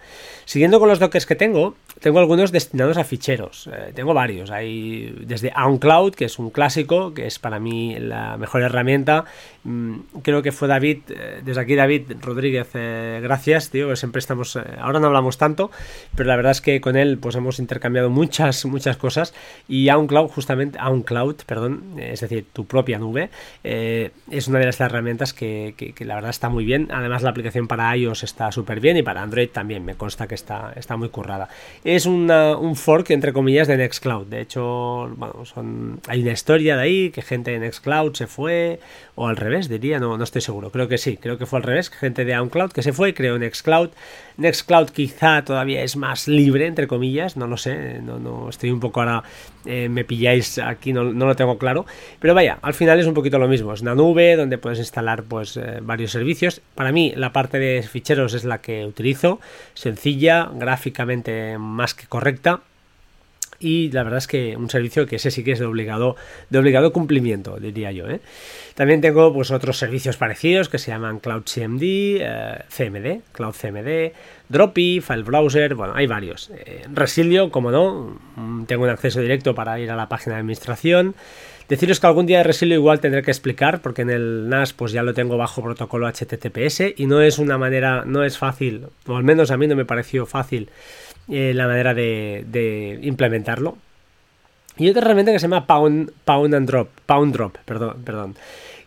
Siguiendo 0.47 0.81
con 0.81 0.88
los 0.88 0.99
dockers 0.99 1.26
que 1.26 1.37
tengo, 1.37 1.76
tengo 2.00 2.19
algunos 2.19 2.52
destinados 2.52 2.97
a 2.97 3.05
ficheros. 3.05 3.69
Eh, 3.73 3.93
tengo 3.95 4.14
varios. 4.14 4.50
Hay 4.50 5.14
desde 5.26 5.52
OnCloud, 5.55 6.14
que 6.14 6.25
es 6.25 6.38
un 6.38 6.50
clásico, 6.50 7.12
que 7.12 7.26
es 7.26 7.38
para 7.38 7.61
mí 7.61 7.97
la 7.99 8.37
mejor 8.38 8.62
herramienta. 8.62 9.25
Mm, 9.64 9.99
creo 10.23 10.43
que 10.43 10.52
fue 10.52 10.69
David, 10.69 10.99
eh, 11.11 11.41
desde 11.45 11.61
aquí 11.61 11.75
David 11.75 12.12
Rodríguez, 12.21 12.71
eh, 12.75 13.21
gracias, 13.23 13.71
tío, 13.71 13.95
siempre 13.95 14.21
estamos, 14.21 14.57
ahora 14.81 14.99
no 15.00 15.07
hablamos 15.07 15.38
tanto, 15.38 15.71
pero 16.17 16.29
la 16.29 16.37
verdad 16.37 16.52
es 16.52 16.61
que 16.61 16.81
con 16.81 16.97
él 16.97 17.19
pues 17.19 17.37
hemos 17.37 17.59
intercambiado 17.59 18.11
muchas, 18.11 18.64
muchas 18.64 18.97
cosas. 18.97 19.35
Y 19.69 19.91
OnCloud, 19.91 20.29
justamente, 20.31 20.79
OnCloud, 20.81 21.37
perdón, 21.47 21.97
es 21.99 22.21
decir, 22.21 22.47
tu 22.52 22.67
propia 22.67 22.99
nube, 22.99 23.31
es 23.62 24.49
una 24.49 24.62
de 24.62 24.66
las 24.66 24.81
herramientas 24.81 25.33
que, 25.33 25.95
la 26.00 26.14
verdad 26.14 26.31
está 26.31 26.49
muy 26.49 26.64
bien. 26.64 26.88
Además, 26.90 27.23
la 27.23 27.31
aplicación 27.31 27.69
para 27.69 27.95
iOS 27.97 28.23
está 28.23 28.50
súper 28.52 28.81
bien 28.81 28.97
y 28.97 29.02
para 29.02 29.23
Android 29.23 29.49
también. 29.49 29.85
Me 29.85 29.95
consta 29.95 30.26
que 30.26 30.35
está, 30.35 30.73
está 30.76 30.97
muy 30.97 31.09
currada. 31.09 31.49
Es 31.85 32.07
un 32.07 32.76
fork, 32.76 33.11
entre 33.11 33.33
comillas, 33.33 33.69
de 33.69 33.76
Nextcloud. 33.76 34.26
De 34.26 34.40
hecho, 34.40 35.11
bueno, 35.16 35.45
son, 35.45 36.00
hay 36.09 36.23
una 36.23 36.33
historia 36.33 36.76
de 36.76 36.83
ahí 36.83 37.11
que 37.11 37.23
gente 37.23 37.50
de 37.50 37.59
Nextcloud 37.59 38.14
se 38.14 38.26
fue, 38.26 38.81
o 39.14 39.28
al 39.28 39.37
revés, 39.37 39.69
diría, 39.69 39.99
no, 39.99 40.16
no 40.16 40.25
estoy 40.25 40.40
seguro. 40.40 40.71
Creo 40.71 40.88
que 40.88 40.99
sí, 40.99 41.16
creo 41.16 41.38
que 41.38 41.47
fue 41.47 41.59
al 41.59 41.64
revés. 41.64 41.90
Gente 41.90 42.25
de 42.25 42.38
OnCloud 42.38 42.73
que 42.73 42.83
se 42.83 42.92
fue, 42.92 43.14
creó 43.14 43.38
Nextcloud. 43.38 43.90
Nextcloud 44.37 44.90
quizá 44.90 45.45
todavía 45.45 45.83
es 45.83 45.97
más 45.97 46.28
libre, 46.28 46.66
entre 46.66 46.87
comillas, 46.87 47.37
no 47.37 47.47
lo 47.47 47.57
sé. 47.57 48.00
No, 48.00 48.19
no 48.19 48.49
estoy 48.49 48.71
un 48.71 48.81
poco 48.81 49.00
ahora, 49.00 49.23
eh, 49.66 49.88
me 49.88 50.04
pilláis 50.04 50.59
aquí, 50.59 50.92
no, 50.92 51.04
no 51.04 51.26
lo 51.26 51.37
tengo 51.37 51.59
claro. 51.59 51.87
Pero 52.19 52.35
vaya, 52.35 52.59
al 52.62 52.75
final 52.75 52.99
es 53.00 53.07
un 53.07 53.14
poquito 53.14 53.38
lo 53.38 53.49
mismo. 53.49 53.73
Es 53.73 53.83
una 53.83 53.95
nube 53.95 54.37
donde 54.37 54.59
puedes 54.59 54.78
instalar 54.78 55.23
pues 55.25 55.57
eh, 55.57 55.78
varios 55.83 56.11
servicios. 56.11 56.61
Para 56.75 56.92
mí 56.92 57.12
la 57.16 57.33
parte 57.33 57.59
de 57.59 57.83
ficheros 57.83 58.35
es 58.35 58.45
la 58.45 58.61
que 58.61 58.85
utilizo, 58.87 59.40
sencilla, 59.75 60.50
gráficamente 60.54 61.59
más 61.59 61.95
que 61.95 62.07
correcta 62.07 62.61
y 63.62 63.90
la 63.92 64.02
verdad 64.02 64.19
es 64.19 64.26
que 64.26 64.57
un 64.57 64.69
servicio 64.69 65.07
que 65.07 65.16
ese 65.16 65.31
sí 65.31 65.45
que 65.45 65.52
es 65.52 65.61
de 65.61 65.66
obligado, 65.66 66.16
de 66.50 66.59
obligado 66.59 66.92
cumplimiento, 66.92 67.59
diría 67.59 67.92
yo. 67.92 68.09
¿eh? 68.11 68.21
También 68.75 69.00
tengo 69.00 69.33
pues 69.33 69.50
otros 69.50 69.79
servicios 69.79 70.17
parecidos 70.17 70.69
que 70.69 70.79
se 70.79 70.91
llaman 70.91 71.19
Cloud 71.19 71.43
CMD, 71.43 71.83
eh, 71.83 72.59
CMD, 72.69 73.23
Cloud 73.33 73.55
CMD, 73.55 74.12
Droppy, 74.49 75.00
File 75.00 75.23
Browser, 75.23 75.75
bueno, 75.75 75.95
hay 75.95 76.07
varios. 76.07 76.50
Resilio, 76.93 77.50
como 77.50 77.71
no, 77.71 78.19
mm, 78.37 78.64
tengo 78.64 78.85
un 78.85 78.91
acceso 78.91 79.21
directo 79.21 79.55
para 79.55 79.79
ir 79.79 79.91
a 79.91 79.97
la 79.97 80.09
página 80.09 80.37
de 80.37 80.41
administración. 80.41 81.14
Deciros 81.73 82.00
que 82.00 82.07
algún 82.07 82.26
día 82.26 82.38
de 82.38 82.45
Resilio 82.45 82.75
igual 82.75 83.00
tendré 83.00 83.23
que 83.23 83.31
explicar, 83.31 83.81
porque 83.81 84.02
en 84.02 84.11
el 84.11 84.49
NAS 84.49 84.75
pues 84.75 84.93
ya 84.93 85.02
lo 85.02 85.14
tengo 85.14 85.38
bajo 85.38 85.62
protocolo 85.62 86.07
HTTPS 86.07 86.95
y 86.97 87.07
no 87.07 87.23
es 87.23 87.38
una 87.38 87.57
manera, 87.57 88.05
no 88.05 88.25
es 88.25 88.37
fácil, 88.37 88.88
o 89.07 89.17
al 89.17 89.25
menos 89.25 89.50
a 89.50 89.57
mí 89.57 89.67
no 89.67 89.75
me 89.75 89.87
pareció 89.87 90.26
fácil 90.26 90.69
eh, 91.29 91.52
la 91.55 91.67
manera 91.67 91.95
de, 91.95 92.99
implementarlo. 93.02 93.79
Y 94.76 94.88
otra 94.88 95.02
herramienta 95.02 95.33
que 95.33 95.38
se 95.38 95.45
llama 95.49 95.67
Pound, 95.67 96.12
Pound 96.25 96.55
and 96.55 96.67
Drop, 96.67 96.88
Pound 97.07 97.35
Drop, 97.35 97.57
perdón, 97.64 97.97
perdón 98.05 98.35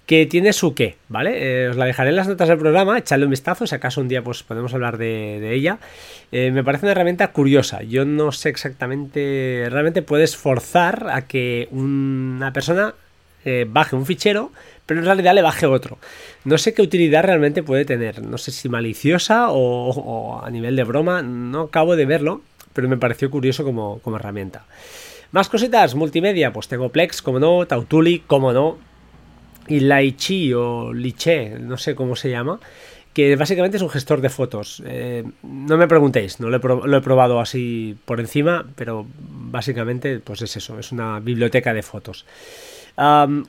que 0.06 0.26
tiene 0.28 0.54
su 0.54 0.76
qué, 0.76 0.98
¿vale? 1.10 1.64
Eh, 1.64 1.70
os 1.70 1.78
la 1.78 1.86
dejaré 1.86 2.10
en 2.10 2.16
las 2.16 2.28
notas 2.28 2.48
del 2.48 2.60
programa, 2.60 2.98
echadle 2.98 3.26
un 3.26 3.32
vistazo, 3.32 3.66
si 3.66 3.74
acaso 3.74 4.02
un 4.02 4.08
día 4.08 4.24
pues 4.24 4.44
podemos 4.44 4.74
hablar 4.74 4.98
de, 4.98 5.54
ella. 5.54 5.80
Eh, 6.32 6.52
me 6.52 6.64
parece 6.64 6.86
una 6.86 6.92
herramienta 6.92 7.32
curiosa, 7.32 7.82
yo 7.82 8.06
no 8.06 8.32
sé 8.32 8.50
exactamente, 8.50 9.68
realmente 9.70 10.02
puedes 10.02 10.38
forzar 10.38 11.08
a 11.10 11.24
que 11.24 11.68
una 11.72 12.54
persona 12.54 12.94
eh, 13.46 13.66
baje 13.68 13.96
un 13.96 14.06
fichero, 14.06 14.52
pero 14.86 15.00
en 15.00 15.06
realidad 15.08 15.34
le 15.34 15.42
baje 15.42 15.66
otro. 15.66 15.98
No 16.44 16.58
sé 16.60 16.76
qué 16.76 16.84
utilidad 16.84 17.24
realmente 17.24 17.64
puede 17.64 17.86
tener, 17.86 18.22
no 18.22 18.38
sé 18.38 18.52
si 18.52 18.70
maliciosa 18.70 19.48
o, 19.50 20.42
a 20.44 20.50
nivel 20.52 20.76
de 20.76 20.84
broma, 20.84 21.24
no 21.24 21.62
acabo 21.62 21.96
de 21.96 22.06
verlo, 22.06 22.42
pero 22.74 22.88
me 22.88 22.98
pareció 22.98 23.32
curioso 23.32 23.64
como, 23.64 24.00
como 24.00 24.18
herramienta. 24.18 24.66
Más 25.36 25.50
cositas, 25.50 25.96
multimedia, 25.96 26.54
pues 26.54 26.70
tengo 26.70 26.88
Plex, 26.88 27.22
como 27.22 27.42
no, 27.42 27.68
Tautuli, 27.68 28.20
como 28.20 28.54
no, 28.54 28.78
y 29.68 29.82
Laichi 29.82 30.54
o 30.54 30.94
Liche, 30.94 31.60
no 31.60 31.76
sé 31.76 31.94
cómo 31.94 32.16
se 32.16 32.30
llama, 32.30 32.62
que 33.12 33.36
básicamente 33.36 33.76
es 33.76 33.84
un 33.84 33.90
gestor 33.90 34.22
de 34.22 34.30
fotos. 34.30 34.82
Eh, 34.86 35.26
no 35.44 35.76
me 35.76 35.90
preguntéis, 35.90 36.40
no 36.40 36.50
lo 36.50 36.56
he, 36.56 37.02
probado 37.02 37.42
así 37.42 37.98
por 38.06 38.22
encima, 38.22 38.66
pero 38.78 39.06
básicamente 39.20 40.22
pues 40.22 40.42
es 40.42 40.56
eso, 40.56 40.80
es 40.80 40.94
una 40.94 41.20
biblioteca 41.20 41.74
de 41.74 41.84
fotos. 41.84 42.26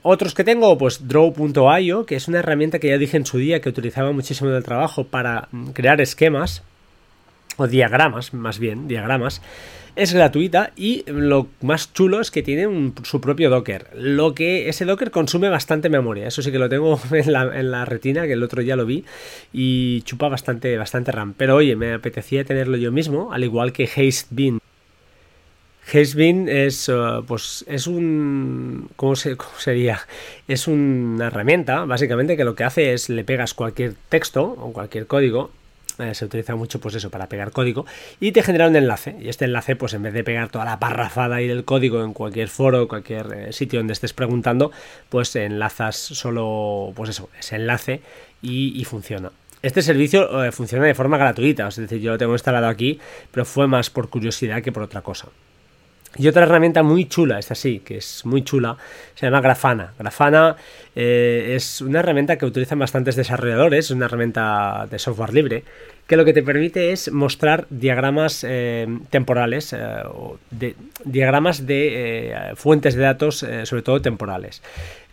otros 0.02 0.34
que 0.34 0.42
tengo, 0.42 0.76
pues 0.76 1.06
Draw.io, 1.06 2.04
que 2.04 2.16
es 2.16 2.26
una 2.26 2.40
herramienta 2.40 2.80
que 2.80 2.88
ya 2.88 2.98
dije 2.98 3.16
en 3.16 3.26
su 3.26 3.38
día 3.38 3.60
que 3.60 3.68
utilizaba 3.68 4.10
muchísimo 4.10 4.50
en 4.50 4.56
el 4.56 4.64
trabajo 4.64 5.04
para 5.04 5.46
crear 5.72 6.00
esquemas, 6.00 6.64
o 7.56 7.66
diagramas, 7.66 8.34
más 8.34 8.58
bien, 8.58 8.88
diagramas, 8.88 9.40
es 9.96 10.12
gratuita 10.12 10.72
y 10.76 11.04
lo 11.06 11.48
más 11.62 11.92
chulo 11.94 12.20
es 12.20 12.30
que 12.30 12.42
tiene 12.42 12.92
su 13.02 13.20
propio 13.20 13.48
Docker. 13.48 13.88
Lo 13.94 14.34
que 14.34 14.68
ese 14.68 14.84
Docker 14.84 15.10
consume 15.10 15.48
bastante 15.48 15.88
memoria. 15.88 16.28
Eso 16.28 16.42
sí 16.42 16.52
que 16.52 16.58
lo 16.58 16.68
tengo 16.68 17.00
en 17.10 17.32
la, 17.70 17.84
retina, 17.86 18.26
que 18.26 18.34
el 18.34 18.42
otro 18.42 18.62
ya 18.62 18.76
lo 18.76 18.84
vi, 18.84 19.04
y 19.52 20.02
chupa 20.02 20.28
bastante, 20.28 20.76
bastante 20.76 21.12
RAM. 21.12 21.34
Pero 21.34 21.56
oye, 21.56 21.74
me 21.76 21.94
apetecía 21.94 22.44
tenerlo 22.44 22.76
yo 22.76 22.92
mismo, 22.92 23.32
al 23.32 23.42
igual 23.42 23.72
que 23.72 23.84
Hastebin. 23.84 24.60
Hastebin 25.86 26.48
es, 26.48 26.88
uh, 26.88 27.24
pues, 27.26 27.64
es 27.68 27.86
un. 27.86 28.90
¿cómo, 28.96 29.16
se, 29.16 29.36
¿Cómo 29.36 29.56
sería? 29.56 30.00
Es 30.46 30.66
una 30.66 31.28
herramienta, 31.28 31.84
básicamente, 31.84 32.36
que 32.36 32.44
lo 32.44 32.54
que 32.54 32.64
hace 32.64 32.92
es 32.92 33.08
le 33.08 33.24
pegas 33.24 33.54
cualquier 33.54 33.94
texto 34.08 34.44
o 34.44 34.72
cualquier 34.72 35.06
código 35.06 35.52
eh, 35.98 36.14
se 36.14 36.24
utiliza 36.24 36.54
mucho 36.56 36.80
pues 36.80 36.94
eso 36.94 37.10
para 37.10 37.28
pegar 37.28 37.52
código 37.52 37.86
y 38.20 38.32
te 38.32 38.42
genera 38.42 38.68
un 38.68 38.76
enlace 38.76 39.16
y 39.20 39.28
este 39.28 39.46
enlace 39.46 39.76
pues 39.76 39.94
en 39.94 40.02
vez 40.02 40.12
de 40.12 40.24
pegar 40.24 40.48
toda 40.50 40.64
la 40.64 40.78
parrafada 40.78 41.36
ahí 41.36 41.48
del 41.48 41.64
código 41.64 42.02
en 42.02 42.12
cualquier 42.12 42.48
foro 42.48 42.88
cualquier 42.88 43.32
eh, 43.32 43.52
sitio 43.52 43.80
donde 43.80 43.92
estés 43.92 44.12
preguntando 44.12 44.72
pues 45.08 45.34
enlazas 45.36 45.96
solo 45.96 46.92
pues 46.94 47.10
eso 47.10 47.30
ese 47.38 47.56
enlace 47.56 48.02
y, 48.42 48.84
funciona 48.84 49.32
este 49.62 49.82
servicio 49.82 50.44
eh, 50.44 50.52
funciona 50.52 50.84
de 50.84 50.94
forma 50.94 51.18
gratuita, 51.18 51.66
es 51.66 51.76
decir, 51.76 52.00
yo 52.00 52.12
lo 52.12 52.18
tengo 52.18 52.34
instalado 52.34 52.68
aquí, 52.68 53.00
pero 53.32 53.44
fue 53.44 53.66
más 53.66 53.90
por 53.90 54.08
curiosidad 54.08 54.62
que 54.62 54.70
por 54.70 54.84
otra 54.84 55.00
cosa. 55.00 55.28
Y 56.18 56.28
otra 56.28 56.44
herramienta 56.44 56.82
muy 56.82 57.06
chula, 57.06 57.38
esta 57.38 57.54
sí, 57.54 57.80
que 57.84 57.98
es 57.98 58.24
muy 58.24 58.42
chula, 58.42 58.76
se 59.14 59.26
llama 59.26 59.40
Grafana. 59.40 59.92
Grafana 59.98 60.56
eh, 60.94 61.52
es 61.56 61.80
una 61.80 62.00
herramienta 62.00 62.36
que 62.38 62.46
utilizan 62.46 62.78
bastantes 62.78 63.16
desarrolladores, 63.16 63.86
es 63.86 63.90
una 63.90 64.06
herramienta 64.06 64.86
de 64.90 64.98
software 64.98 65.34
libre, 65.34 65.64
que 66.06 66.16
lo 66.16 66.24
que 66.24 66.32
te 66.32 66.42
permite 66.42 66.92
es 66.92 67.12
mostrar 67.12 67.66
diagramas 67.68 68.44
eh, 68.48 68.86
temporales, 69.10 69.74
eh, 69.74 70.74
diagramas 71.04 71.66
de 71.66 72.52
fuentes 72.54 72.94
de 72.94 73.02
datos, 73.02 73.44
sobre 73.64 73.82
todo 73.82 74.00
temporales 74.00 74.62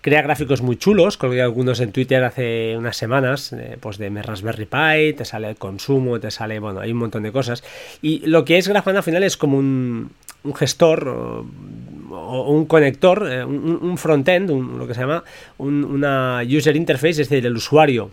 crea 0.03 0.21
gráficos 0.21 0.61
muy 0.61 0.75
chulos, 0.75 1.15
colgué 1.15 1.41
algunos 1.41 1.79
en 1.79 1.93
Twitter 1.93 2.21
hace 2.25 2.75
unas 2.77 2.97
semanas, 2.97 3.55
pues 3.79 3.97
de 3.97 4.09
Raspberry 4.09 4.65
Pi, 4.65 5.13
te 5.13 5.23
sale 5.23 5.47
el 5.47 5.55
consumo, 5.55 6.19
te 6.19 6.29
sale, 6.29 6.59
bueno, 6.59 6.81
hay 6.81 6.91
un 6.91 6.97
montón 6.97 7.23
de 7.23 7.31
cosas. 7.31 7.63
Y 8.01 8.19
lo 8.27 8.43
que 8.43 8.57
es 8.57 8.67
Grafana 8.67 8.97
al 8.97 9.03
final 9.05 9.23
es 9.23 9.37
como 9.37 9.57
un, 9.57 10.11
un 10.43 10.53
gestor 10.53 11.07
o, 11.07 11.45
un 12.51 12.65
conector, 12.65 13.27
eh, 13.29 13.43
un, 13.43 13.79
un 13.81 13.97
frontend, 13.97 14.49
lo 14.49 14.87
que 14.87 14.93
se 14.93 15.01
llama 15.01 15.23
una 15.57 16.41
user 16.45 16.75
interface, 16.75 17.21
es 17.21 17.29
decir, 17.29 17.45
el 17.45 17.55
usuario 17.55 18.11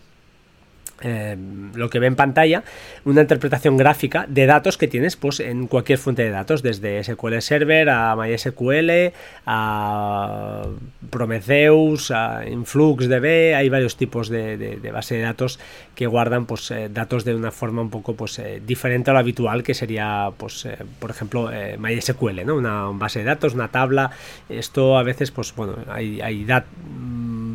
eh, 1.02 1.36
lo 1.74 1.88
que 1.88 1.98
ve 1.98 2.06
en 2.06 2.16
pantalla, 2.16 2.62
una 3.04 3.22
interpretación 3.22 3.76
gráfica 3.76 4.26
de 4.28 4.44
datos 4.46 4.76
que 4.76 4.86
tienes 4.86 5.16
pues, 5.16 5.40
en 5.40 5.66
cualquier 5.66 5.98
fuente 5.98 6.22
de 6.22 6.30
datos, 6.30 6.62
desde 6.62 7.02
SQL 7.02 7.40
Server 7.40 7.88
a 7.88 8.14
MySQL, 8.16 9.12
a 9.46 10.62
Prometheus, 11.08 12.10
a 12.10 12.46
InfluxDB, 12.46 13.54
hay 13.56 13.68
varios 13.70 13.96
tipos 13.96 14.28
de, 14.28 14.78
base 14.92 15.16
de 15.16 15.22
datos 15.22 15.58
que 15.94 16.06
guardan 16.06 16.44
pues, 16.44 16.70
eh, 16.70 16.90
datos 16.92 17.24
de 17.24 17.34
una 17.34 17.50
forma 17.50 17.80
un 17.80 17.90
poco 17.90 18.14
pues, 18.14 18.38
eh, 18.38 18.60
diferente 18.64 19.10
a 19.10 19.14
lo 19.14 19.20
habitual, 19.20 19.62
que 19.62 19.72
sería, 19.72 20.30
pues, 20.36 20.68
por 20.98 21.10
ejemplo, 21.10 21.50
MySQL, 21.78 22.44
¿no? 22.44 22.56
una 22.56 22.86
base 22.92 23.20
de 23.20 23.24
datos, 23.24 23.54
una 23.54 23.68
tabla. 23.68 24.10
Esto 24.48 24.98
a 24.98 25.02
veces, 25.02 25.30
pues 25.30 25.54
bueno, 25.54 25.76
hay, 25.88 26.20
hay 26.20 26.46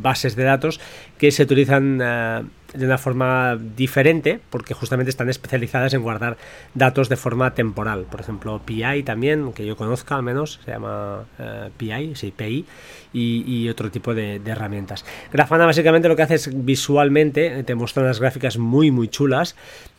bases 0.02 0.36
de 0.36 0.44
datos 0.44 0.80
que 1.18 1.32
se 1.32 1.44
utilizan 1.44 2.02
de 2.76 2.86
una 2.86 2.98
forma 2.98 3.58
diferente 3.76 4.40
porque 4.50 4.74
justamente 4.74 5.10
están 5.10 5.30
especializadas 5.30 5.94
en 5.94 6.02
guardar 6.02 6.38
datos 6.74 7.10
de 7.10 7.16
forma 7.16 7.54
temporal. 7.54 8.06
Por 8.10 8.22
ejemplo, 8.22 8.62
PI 8.66 9.04
también, 9.04 9.54
que 9.54 9.66
yo 9.66 9.76
conozca 9.76 10.16
al 10.16 10.24
menos, 10.24 10.60
se 10.66 10.72
llama 10.72 11.26
eh, 11.40 11.70
PI, 11.78 12.32
PI, 12.36 12.66
y, 13.14 13.70
otro 13.70 13.90
tipo 13.90 14.14
de, 14.14 14.42
herramientas. 14.46 15.06
Grafana 15.32 15.66
básicamente 15.66 16.08
lo 16.08 16.16
que 16.16 16.24
hace 16.24 16.36
es 16.36 16.66
visualmente, 16.66 17.64
te 17.64 17.76
muestra 17.76 18.04
unas 18.04 18.20
gráficas 18.20 18.58
muy 18.58 18.92
muy 18.92 19.08
chulas 19.08 19.56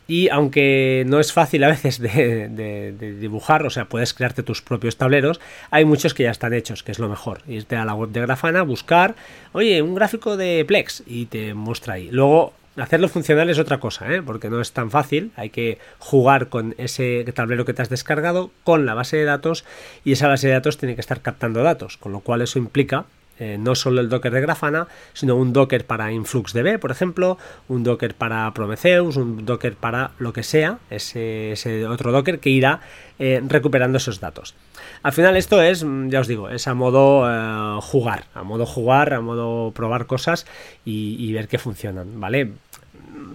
y 0.09 0.29
aunque 0.29 1.05
no 1.07 1.19
es 1.19 1.33
fácil 1.33 1.65
a 1.65 1.69
veces 1.69 1.99
de, 1.99 3.17
dibujar, 3.19 3.67
o 3.67 3.71
sea, 3.71 3.87
puedes 3.87 4.15
crearte 4.15 4.43
tus 4.43 4.63
propios 4.63 4.97
tableros, 4.97 5.41
hay 5.71 5.85
muchos 5.85 6.15
que 6.15 6.25
ya 6.25 6.31
están 6.31 6.53
hechos, 6.53 6.83
que 6.83 6.93
es 6.93 6.99
lo 6.99 7.09
mejor. 7.09 7.43
Irte 7.49 7.77
a 7.77 7.85
la 7.85 7.95
web 7.95 8.11
de 8.11 8.21
Grafana, 8.21 8.63
buscar, 8.63 9.17
oye, 9.53 9.83
un 9.83 9.95
gráfico 9.95 10.37
de 10.37 10.65
Plex 10.67 11.03
y 11.07 11.27
te 11.27 11.55
muestra 11.55 11.95
ahí. 11.95 12.09
Luego, 12.11 12.53
hacerlo 12.77 13.09
funcional 13.09 13.51
es 13.51 13.59
otra 13.59 13.79
cosa, 13.79 14.13
¿eh? 14.13 14.23
porque 14.23 14.51
no 14.51 14.61
es 14.61 14.73
tan 14.73 14.91
fácil. 14.91 15.33
Hay 15.37 15.51
que 15.51 15.79
jugar 15.99 16.49
con 16.49 16.75
ese 16.79 17.25
tablero 17.35 17.65
que 17.65 17.75
te 17.75 17.83
has 17.83 17.89
descargado, 17.89 18.51
con 18.65 18.87
la 18.87 18.95
base 18.95 19.17
de 19.17 19.25
datos, 19.25 19.65
y 20.05 20.13
esa 20.13 20.29
base 20.29 20.49
de 20.49 20.55
datos 20.55 20.79
tiene 20.79 20.95
que 20.95 21.01
estar 21.01 21.23
captando 21.23 21.63
datos, 21.63 21.97
con 21.97 22.13
lo 22.13 22.21
cual 22.21 22.43
eso 22.43 22.59
implica 22.59 23.07
eh, 23.39 23.59
no 23.59 23.75
solo 23.75 24.01
el 24.01 24.09
Docker 24.09 24.33
de 24.33 24.41
Grafana, 24.41 24.89
sino 25.13 25.37
un 25.37 25.53
Docker 25.53 25.85
para 25.85 26.11
InfluxDB, 26.11 26.79
por 26.79 26.91
ejemplo, 26.91 27.37
un 27.69 27.83
Docker 27.83 28.15
para 28.15 28.51
Prometheus, 28.55 29.17
un 29.17 29.45
Docker 29.45 29.75
para 29.75 30.13
lo 30.19 30.33
que 30.33 30.43
sea, 30.43 30.79
ese, 30.89 31.87
otro 31.87 32.13
Docker 32.13 32.39
que 32.39 32.49
irá 32.49 32.81
eh, 33.19 33.43
recuperando 33.47 33.99
esos 33.99 34.21
datos. 34.21 34.55
Al 35.03 35.13
final 35.13 35.37
esto 35.37 35.63
es, 35.63 35.85
mm, 35.85 36.09
ya 36.09 36.21
os 36.21 36.29
digo, 36.29 36.51
es 36.51 36.67
a 36.67 36.75
modo 36.75 37.29
eh, 37.29 37.79
jugar, 37.83 38.25
a 38.35 38.43
modo 38.43 38.67
jugar, 38.67 39.15
a 39.15 39.21
modo 39.21 39.73
probar 39.73 40.07
cosas 40.07 40.47
y, 40.85 41.33
ver 41.33 41.49
que 41.49 41.59
funcionan, 41.59 42.21
¿vale? 42.21 42.53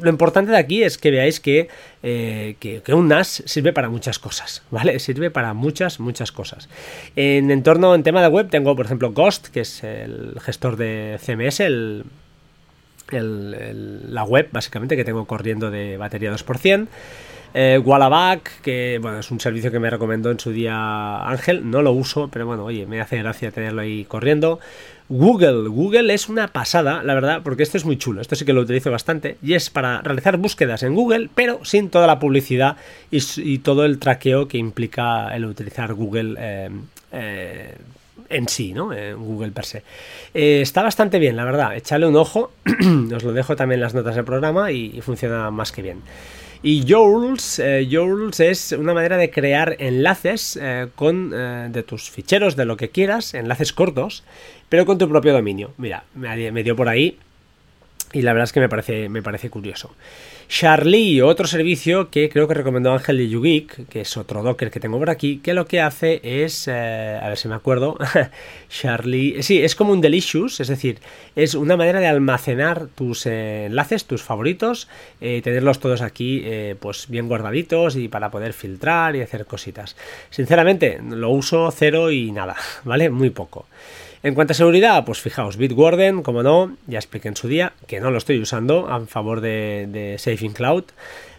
lo 0.02 0.10
importante 0.10 0.52
de 0.52 0.58
aquí 0.58 0.84
es 0.84 0.98
que 0.98 1.12
veáis 1.12 1.42
eh, 1.46 2.56
que, 2.60 2.94
un 2.94 3.08
NAS 3.08 3.44
sirve 3.46 3.74
para 3.74 3.90
muchas 3.90 4.20
cosas, 4.20 4.64
¿vale? 4.72 5.00
Sirve 5.00 5.30
para 5.32 5.54
muchas, 5.54 6.00
muchas 6.00 6.32
cosas. 6.32 6.70
En 7.16 7.52
entorno, 7.52 7.94
en 7.96 8.04
tema 8.04 8.22
de 8.22 8.28
web, 8.28 8.50
tengo, 8.50 8.76
por 8.76 8.86
ejemplo, 8.86 9.12
Ghost, 9.12 9.48
que 9.48 9.62
es 9.62 9.84
el 9.84 10.40
gestor 10.42 10.78
de 10.78 11.20
CMS, 11.24 11.60
el, 11.60 12.04
la 13.12 14.24
web, 14.24 14.50
básicamente, 14.52 14.96
que 14.96 15.04
tengo 15.04 15.26
corriendo 15.26 15.70
de 15.70 15.98
batería 15.98 16.34
2%. 16.34 16.88
Eh, 17.54 17.82
Wallaback, 17.84 18.62
que 18.62 19.00
bueno, 19.02 19.20
es 19.20 19.30
un 19.30 19.40
servicio 19.40 19.72
que 19.72 19.80
me 19.80 19.90
recomendó 19.90 20.32
en 20.32 20.40
su 20.40 20.52
día 20.52 21.28
Ángel, 21.28 21.70
no 21.70 21.82
lo 21.82 21.92
uso, 21.92 22.30
pero 22.32 22.46
bueno, 22.46 22.66
oye, 22.66 22.86
me 22.86 23.02
hace 23.02 23.18
gracia 23.18 23.52
tenerlo 23.52 23.82
ahí 23.82 24.06
corriendo. 24.06 24.60
Google, 25.10 25.68
Google 25.68 26.14
es 26.14 26.30
una 26.30 26.48
pasada, 26.48 27.04
la 27.04 27.14
verdad, 27.14 27.42
porque 27.44 27.64
esto 27.64 27.76
es 27.76 27.84
muy 27.84 27.98
chulo, 27.98 28.22
esto 28.22 28.36
sí 28.36 28.46
que 28.46 28.54
lo 28.54 28.62
utilizo 28.62 28.92
bastante, 28.92 29.36
y 29.44 29.56
es 29.56 29.70
para 29.70 30.02
realizar 30.02 30.38
búsquedas 30.38 30.84
en 30.84 30.96
Google, 30.96 31.30
pero 31.36 31.66
sin 31.66 31.90
toda 31.90 32.08
la 32.08 32.18
publicidad 32.18 32.78
y, 33.12 33.58
todo 33.58 33.84
el 33.84 34.00
traqueo 34.00 34.48
que 34.48 34.58
implica 34.58 35.36
el 35.36 35.44
utilizar 35.46 35.94
Google. 35.94 36.36
Eh, 36.40 36.70
eh, 37.12 37.76
en 38.30 38.48
sí, 38.48 38.72
¿no? 38.72 38.94
En 38.94 39.18
Google 39.18 39.52
per 39.52 39.66
se. 39.66 39.84
Eh, 40.34 40.62
está 40.62 40.82
bastante 40.82 41.20
bien, 41.20 41.36
la 41.36 41.44
verdad. 41.44 41.76
Echale 41.76 42.08
un 42.08 42.16
ojo. 42.16 42.52
Os 43.14 43.24
lo 43.24 43.34
dejo 43.34 43.58
también 43.58 43.80
en 43.80 43.82
las 43.82 43.94
notas 43.94 44.16
del 44.16 44.24
programa 44.24 44.72
y 44.72 45.02
funciona 45.02 45.52
más 45.52 45.74
que 45.74 45.82
bien. 45.82 46.02
Y 46.64 46.86
Jourls, 46.88 47.58
eh, 47.58 47.88
es 48.40 48.72
una 48.72 48.94
manera 48.94 49.18
de 49.18 49.32
crear 49.32 49.76
enlaces 49.80 50.60
eh, 50.62 50.90
con, 50.96 51.32
eh, 51.34 51.70
de 51.72 51.82
tus 51.82 52.12
ficheros, 52.12 52.56
de 52.56 52.66
lo 52.66 52.78
que 52.78 52.90
quieras, 52.90 53.34
enlaces 53.34 53.74
cortos, 53.74 54.24
pero 54.70 54.86
con 54.86 55.00
tu 55.00 55.10
propio 55.10 55.34
dominio. 55.34 55.74
Mira, 55.78 56.04
me 56.14 56.64
dio 56.64 56.76
por 56.76 56.88
ahí 56.88 57.18
y 58.14 58.22
la 58.22 58.34
verdad 58.34 58.46
es 58.46 58.54
que 58.54 58.60
me 58.60 58.70
parece, 58.70 59.10
me 59.10 59.22
parece 59.22 59.50
curioso. 59.50 59.92
Charlie, 60.48 61.22
otro 61.22 61.48
servicio 61.48 62.10
que 62.10 62.30
creo 62.30 62.46
que 62.46 62.54
recomendó 62.54 62.92
Ángel 62.92 63.18
de 63.18 63.30
YouGeek, 63.30 63.88
que 63.88 64.02
es 64.02 64.18
otro 64.18 64.44
Docker 64.44 64.70
que 64.70 64.82
tengo 64.82 65.00
por 65.00 65.10
aquí, 65.10 65.38
que 65.38 65.54
lo 65.54 65.66
que 65.66 65.80
hace 65.80 66.20
es, 66.24 66.68
eh, 66.68 67.18
a 67.22 67.30
ver 67.30 67.38
si 67.38 67.48
me 67.48 67.56
acuerdo, 67.56 67.98
Charlie, 68.70 69.42
sí, 69.44 69.64
es 69.64 69.76
como 69.76 69.94
un 69.94 70.02
Delicious, 70.02 70.60
es 70.60 70.68
decir, 70.68 71.00
es 71.38 71.56
una 71.56 71.78
manera 71.78 72.02
de 72.02 72.08
almacenar 72.08 72.88
tus 72.88 73.26
eh, 73.28 73.68
enlaces, 73.68 74.04
tus 74.04 74.24
favoritos, 74.24 74.90
eh, 75.22 75.42
tenerlos 75.42 75.80
todos 75.80 76.02
aquí, 76.02 76.44
pues 76.82 77.08
bien 77.08 77.30
guardaditos 77.30 77.96
y 77.96 78.10
para 78.10 78.30
poder 78.30 78.52
filtrar 78.52 79.16
y 79.16 79.22
hacer 79.22 79.46
cositas. 79.46 79.96
Sinceramente, 80.30 81.00
lo 81.02 81.30
uso 81.30 81.72
cero 81.72 82.12
y 82.12 82.32
nada, 82.32 82.58
¿vale? 82.84 83.10
Muy 83.10 83.30
poco. 83.30 83.68
En 84.24 84.36
cuanto 84.36 84.52
a 84.52 84.56
seguridad, 84.56 85.04
pues 85.04 85.20
fijaos, 85.20 85.58
Bitwarden, 85.58 86.22
como 86.22 86.44
no, 86.44 86.78
ya 86.86 87.00
expliqué 87.00 87.28
en 87.28 87.36
su 87.36 87.48
día, 87.48 87.74
que 87.88 88.00
no 88.00 88.12
lo 88.12 88.20
estoy 88.20 88.40
usando 88.40 88.88
a 88.88 89.00
favor 89.08 89.42
de, 89.42 89.88
de 89.90 90.18
Safe 90.20 90.46
in 90.46 90.54
Cloud. 90.54 90.84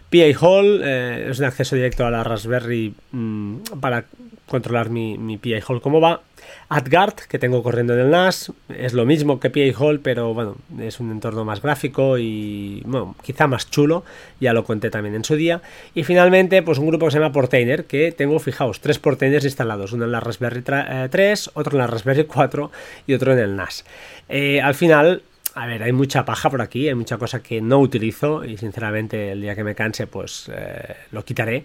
PA 0.09 0.39
Hall 0.39 0.81
eh, 0.83 1.27
es 1.29 1.39
un 1.39 1.45
acceso 1.45 1.75
directo 1.75 2.05
a 2.05 2.11
la 2.11 2.23
Raspberry 2.23 2.93
mm, 3.11 3.57
para 3.79 4.05
controlar 4.47 4.89
mi, 4.89 5.17
mi 5.17 5.37
PI 5.37 5.61
Hall 5.67 5.81
como 5.81 6.01
va. 6.01 6.21
AdGuard, 6.69 7.27
que 7.27 7.39
tengo 7.39 7.63
corriendo 7.63 7.93
en 7.93 7.99
el 7.99 8.09
NAS, 8.09 8.51
es 8.69 8.93
lo 8.93 9.05
mismo 9.05 9.39
que 9.39 9.49
PI 9.49 9.73
Hall, 9.77 9.99
pero 9.99 10.33
bueno, 10.33 10.55
es 10.79 10.99
un 10.99 11.11
entorno 11.11 11.45
más 11.45 11.61
gráfico 11.61 12.17
y 12.17 12.81
bueno, 12.85 13.15
quizá 13.23 13.47
más 13.47 13.69
chulo, 13.69 14.03
ya 14.39 14.53
lo 14.53 14.63
conté 14.63 14.89
también 14.89 15.15
en 15.15 15.23
su 15.23 15.35
día. 15.35 15.61
Y 15.93 16.03
finalmente, 16.03 16.61
pues 16.63 16.79
un 16.79 16.87
grupo 16.87 17.05
que 17.05 17.11
se 17.11 17.19
llama 17.19 17.31
Portainer, 17.31 17.85
que 17.85 18.11
tengo, 18.11 18.39
fijaos, 18.39 18.79
tres 18.79 18.99
Portainers 18.99 19.45
instalados, 19.45 19.93
uno 19.93 20.05
en 20.05 20.11
la 20.11 20.19
Raspberry 20.19 20.61
3, 20.61 21.47
eh, 21.47 21.51
otro 21.53 21.73
en 21.73 21.79
la 21.79 21.87
Raspberry 21.87 22.25
4 22.25 22.71
y 23.07 23.13
otro 23.13 23.33
en 23.33 23.39
el 23.39 23.55
NAS. 23.55 23.85
Eh, 24.29 24.61
al 24.61 24.75
final, 24.75 25.23
a 25.55 25.67
ver, 25.67 25.83
hay 25.83 25.91
mucha 25.91 26.25
paja 26.25 26.49
por 26.49 26.61
aquí, 26.61 26.87
hay 26.87 26.95
mucha 26.95 27.17
cosa 27.17 27.43
que 27.43 27.61
no 27.61 27.79
utilizo 27.79 28.43
y 28.43 28.57
sinceramente 28.57 29.31
el 29.31 29.41
día 29.41 29.55
que 29.55 29.63
me 29.63 29.75
canse 29.75 30.07
pues 30.07 30.49
eh, 30.53 30.95
lo 31.11 31.23
quitaré. 31.23 31.63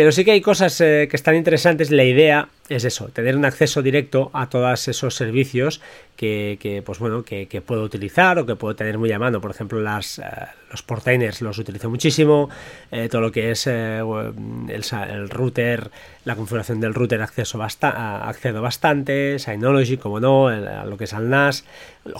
Pero 0.00 0.12
sí 0.12 0.24
que 0.24 0.30
hay 0.30 0.40
cosas 0.40 0.80
eh, 0.80 1.08
que 1.10 1.16
están 1.16 1.36
interesantes. 1.36 1.90
La 1.90 2.04
idea 2.04 2.48
es 2.70 2.84
eso, 2.84 3.08
tener 3.08 3.36
un 3.36 3.44
acceso 3.44 3.82
directo 3.82 4.30
a 4.32 4.48
todos 4.48 4.88
esos 4.88 5.14
servicios 5.14 5.82
que, 6.16 6.82
pues 6.86 6.98
bueno, 6.98 7.22
que, 7.22 7.62
puedo 7.66 7.82
utilizar 7.82 8.38
o 8.38 8.46
que 8.46 8.56
puedo 8.56 8.74
tener 8.74 8.96
muy 8.96 9.12
a 9.12 9.18
mano. 9.18 9.42
Por 9.42 9.50
ejemplo, 9.50 9.78
eh, 9.78 10.00
los 10.70 10.82
portainers 10.82 11.42
los 11.42 11.58
utilizo 11.58 11.90
muchísimo. 11.90 12.48
Eh, 12.90 13.10
todo 13.10 13.20
lo 13.20 13.30
que 13.30 13.50
es 13.50 13.66
el, 13.66 15.28
router, 15.28 15.90
la 16.24 16.34
configuración 16.34 16.80
del 16.80 16.94
router 16.94 17.20
acceso 17.20 17.62
accedo 17.62 18.62
bastante. 18.62 19.38
Synology, 19.38 19.98
como 19.98 20.18
no, 20.18 20.50
lo 20.50 20.96
que 20.96 21.04
es 21.04 21.12
al 21.12 21.28
NAS. 21.28 21.66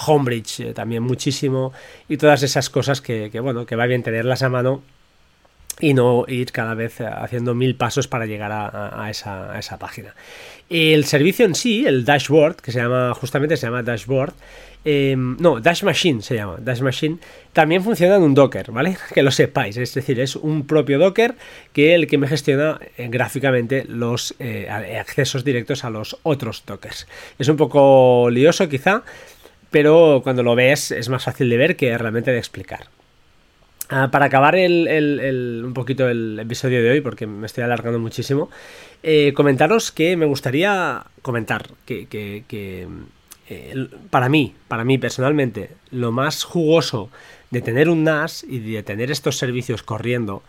Homebridge 0.07 0.75
también 0.75 1.03
muchísimo. 1.03 1.73
Y 2.11 2.19
todas 2.19 2.43
esas 2.43 2.69
cosas 2.69 3.01
que, 3.01 3.31
bueno, 3.41 3.65
que 3.65 3.75
va 3.75 3.87
bien 3.87 4.03
tenerlas 4.03 4.43
a 4.43 4.51
mano 4.51 4.83
y 5.81 5.95
no 5.95 6.25
ir 6.29 6.53
cada 6.53 6.75
vez 6.75 7.01
haciendo 7.01 7.55
mil 7.55 7.75
pasos 7.75 8.09
para 8.09 8.27
llegar 8.27 8.51
a, 8.53 9.11
esa, 9.11 9.79
página. 9.79 10.15
El 10.69 11.05
servicio 11.05 11.45
en 11.45 11.55
sí, 11.55 11.87
el 11.87 12.05
dashboard, 12.05 12.57
que 12.57 12.73
se 12.73 12.81
llama 12.81 13.15
justamente 13.15 13.57
se 13.57 13.67
llama 13.67 13.83
dashboard, 13.83 14.35
em, 14.85 15.37
no, 15.39 15.61
Dash 15.61 15.83
Machine 15.83 16.23
se 16.23 16.37
llama, 16.37 16.57
Dash 16.61 16.81
Machine, 16.81 17.19
también 17.53 17.83
funciona 17.83 18.17
en 18.17 18.23
un 18.23 18.35
Docker, 18.35 18.71
¿vale? 18.71 18.97
Que 19.15 19.23
lo 19.23 19.31
sepáis, 19.31 19.77
es 19.77 19.95
decir, 19.95 20.21
es 20.21 20.37
un 20.37 20.67
propio 20.67 20.99
Docker 20.99 21.35
que 21.73 21.95
el 21.95 22.07
que 22.07 22.19
me 22.19 22.29
gestiona 22.29 22.79
eh, 22.97 23.09
gráficamente 23.11 23.85
los 23.89 24.35
eh, 24.39 24.69
accesos 24.71 25.45
directos 25.45 25.85
a 25.85 25.91
los 25.91 26.19
otros 26.23 26.65
Dockers. 26.67 27.07
Es 27.39 27.49
un 27.49 27.57
poco 27.57 28.29
lioso 28.31 28.69
quizá, 28.69 29.03
pero 29.71 30.21
cuando 30.23 30.43
lo 30.43 30.55
ves 30.55 30.91
es 30.91 31.09
más 31.09 31.25
fácil 31.25 31.49
de 31.49 31.57
ver 31.57 31.77
que 31.77 31.97
realmente 31.97 32.31
de 32.31 32.39
explicar. 32.39 32.89
Ah, 33.93 34.09
para 34.13 34.27
acabar 34.27 34.55
el, 34.55 35.63
un 35.65 35.75
poquito 35.75 36.09
el 36.09 36.39
episodio 36.39 36.81
de 36.81 36.91
hoy, 36.91 37.01
porque 37.01 37.27
me 37.27 37.45
estoy 37.45 37.65
alargando 37.65 37.99
muchísimo, 37.99 38.49
eh, 39.03 39.33
comentaros 39.35 39.91
que 39.91 40.17
me 40.17 40.27
gustaría 40.27 41.03
comentar 41.23 41.67
que, 41.85 42.07
eh, 43.49 43.89
para 44.11 44.29
mí, 44.29 44.55
para 44.69 44.85
mí 44.85 44.97
personalmente, 44.97 45.73
lo 45.91 46.13
más 46.13 46.45
jugoso 46.45 47.11
de 47.51 47.63
tener 47.63 47.89
un 47.89 48.05
NAS 48.05 48.45
y 48.45 48.61
de 48.61 48.85
tener 48.85 49.11
estos 49.11 49.37
servicios 49.37 49.83
corriendo 49.83 50.45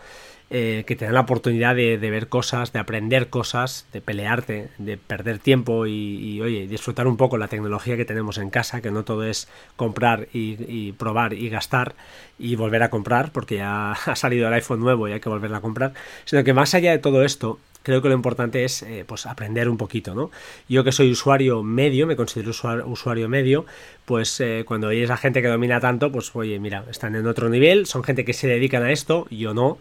eh, 0.54 0.84
que 0.86 0.98
te 0.98 1.06
dan 1.06 1.14
la 1.14 1.22
oportunidad 1.22 1.78
de, 1.78 1.96
ver 1.98 2.28
cosas, 2.28 2.74
de 2.74 2.80
aprender 2.80 3.30
cosas, 3.30 3.88
de 3.94 4.02
pelearte, 4.02 4.68
de 4.80 4.98
perder 4.98 5.40
tiempo 5.40 5.88
y, 5.88 6.42
oye, 6.42 6.68
disfrutar 6.68 7.08
un 7.08 7.16
poco 7.16 7.38
la 7.38 7.48
tecnología 7.48 7.96
que 7.96 8.04
tenemos 8.04 8.38
en 8.38 8.50
casa, 8.50 8.82
que 8.82 8.92
no 8.92 9.06
todo 9.06 9.24
es 9.24 9.48
comprar 9.78 10.28
y, 10.34 10.92
probar 10.92 11.32
y 11.32 11.48
gastar 11.48 11.96
y 12.38 12.58
volver 12.58 12.84
a 12.84 12.90
comprar, 12.90 13.32
porque 13.32 13.56
ya 13.56 13.92
ha 14.06 14.16
salido 14.18 14.50
el 14.50 14.54
iPhone 14.54 14.82
nuevo 14.82 15.08
y 15.08 15.14
hay 15.14 15.22
que 15.22 15.30
volverla 15.30 15.60
a 15.60 15.62
comprar, 15.62 15.94
sino 16.26 16.44
que 16.44 16.54
más 16.54 16.76
allá 16.76 16.92
de 16.92 17.00
todo 17.00 17.24
esto, 17.24 17.58
creo 17.84 18.02
que 18.02 18.10
lo 18.10 18.16
importante 18.16 18.64
es 18.64 18.84
eh, 18.84 19.04
pues 19.08 19.26
aprender 19.26 19.70
un 19.70 19.78
poquito, 19.78 20.14
¿no? 20.14 20.32
Yo 20.68 20.84
que 20.84 20.92
soy 20.92 21.12
usuario 21.12 21.64
medio, 21.64 22.08
me 22.08 22.16
considero 22.16 22.52
usuario, 22.86 23.30
medio, 23.30 23.66
pues 24.06 24.40
eh, 24.40 24.64
cuando 24.66 24.88
oyes 24.88 25.10
a 25.10 25.18
gente 25.18 25.42
que 25.42 25.48
domina 25.48 25.80
tanto, 25.80 26.12
pues 26.12 26.36
oye, 26.36 26.60
mira, 26.60 26.86
están 26.90 27.16
en 27.16 27.28
otro 27.28 27.50
nivel, 27.50 27.86
son 27.86 28.04
gente 28.04 28.26
que 28.26 28.34
se 28.34 28.48
dedican 28.48 28.84
a 28.84 28.92
esto, 28.92 29.28
yo 29.30 29.54
no, 29.54 29.78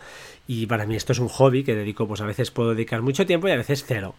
y 0.46 0.66
para 0.66 0.86
mí 0.86 0.96
esto 0.96 1.12
es 1.12 1.18
un 1.18 1.28
hobby 1.28 1.62
que 1.62 1.74
dedico, 1.74 2.08
pues 2.08 2.20
a 2.20 2.26
veces 2.26 2.50
puedo 2.50 2.70
dedicar 2.74 3.02
mucho 3.02 3.26
tiempo 3.26 3.48
y 3.48 3.52
a 3.52 3.56
veces 3.56 3.84
cero. 3.86 4.14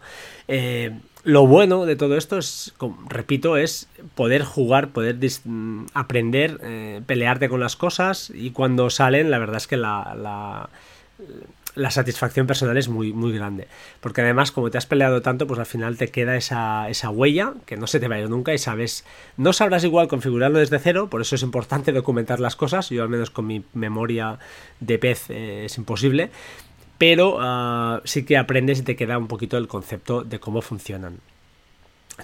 Eh, 0.48 0.92
lo 1.24 1.46
bueno 1.46 1.84
de 1.84 1.94
todo 1.94 2.16
esto 2.16 2.38
es, 2.38 2.74
repito, 3.08 3.56
es 3.56 3.88
poder 4.14 4.42
jugar, 4.42 4.88
poder 4.88 5.16
mm, 5.44 5.86
aprender, 5.94 7.02
pelearte 7.06 7.48
con 7.48 7.60
las 7.60 7.76
cosas 7.76 8.32
y 8.34 8.50
cuando 8.50 8.90
salen, 8.90 9.30
la 9.30 9.38
verdad 9.38 9.58
es 9.58 9.66
que 9.66 9.76
la 9.76 10.14
la 10.16 10.68
satisfacción 11.90 12.46
personal 12.46 12.76
es 12.76 12.88
muy, 12.88 13.12
muy 13.12 13.32
grande. 13.32 13.68
Porque 14.00 14.20
además, 14.20 14.52
como 14.52 14.70
te 14.70 14.78
has 14.78 14.86
peleado 14.86 15.22
tanto, 15.22 15.46
pues 15.46 15.58
al 15.58 15.66
final 15.66 15.96
te 15.96 16.08
queda 16.08 16.36
esa, 16.36 16.88
esa 16.88 17.10
huella 17.10 17.54
que 17.66 17.76
no 17.76 17.86
se 17.86 18.00
te 18.00 18.08
va 18.08 18.16
a 18.16 18.20
ir 18.20 18.30
nunca 18.30 18.52
y 18.52 18.58
sabes, 18.58 19.04
no 19.36 19.52
sabrás 19.52 19.84
igual 19.84 20.08
configurarlo 20.08 20.58
desde 20.58 20.78
cero, 20.78 21.08
por 21.10 21.20
eso 21.20 21.34
es 21.34 21.42
importante 21.42 21.92
documentar 21.92 22.40
las 22.40 22.56
cosas. 22.56 22.90
Yo 22.90 23.02
al 23.02 23.08
menos 23.08 23.30
con 23.30 23.46
mi 23.46 23.64
memoria 23.72 24.38
de 24.80 24.98
pez 24.98 25.30
eh, 25.30 25.64
es 25.66 25.78
imposible. 25.78 26.30
Pero 26.98 27.38
ah, 27.40 28.00
sí 28.04 28.24
que 28.24 28.36
aprendes 28.36 28.78
y 28.78 28.82
te 28.82 28.94
queda 28.94 29.18
un 29.18 29.26
poquito 29.26 29.56
el 29.56 29.66
concepto 29.66 30.22
de 30.22 30.38
cómo 30.38 30.62
funcionan. 30.62 31.18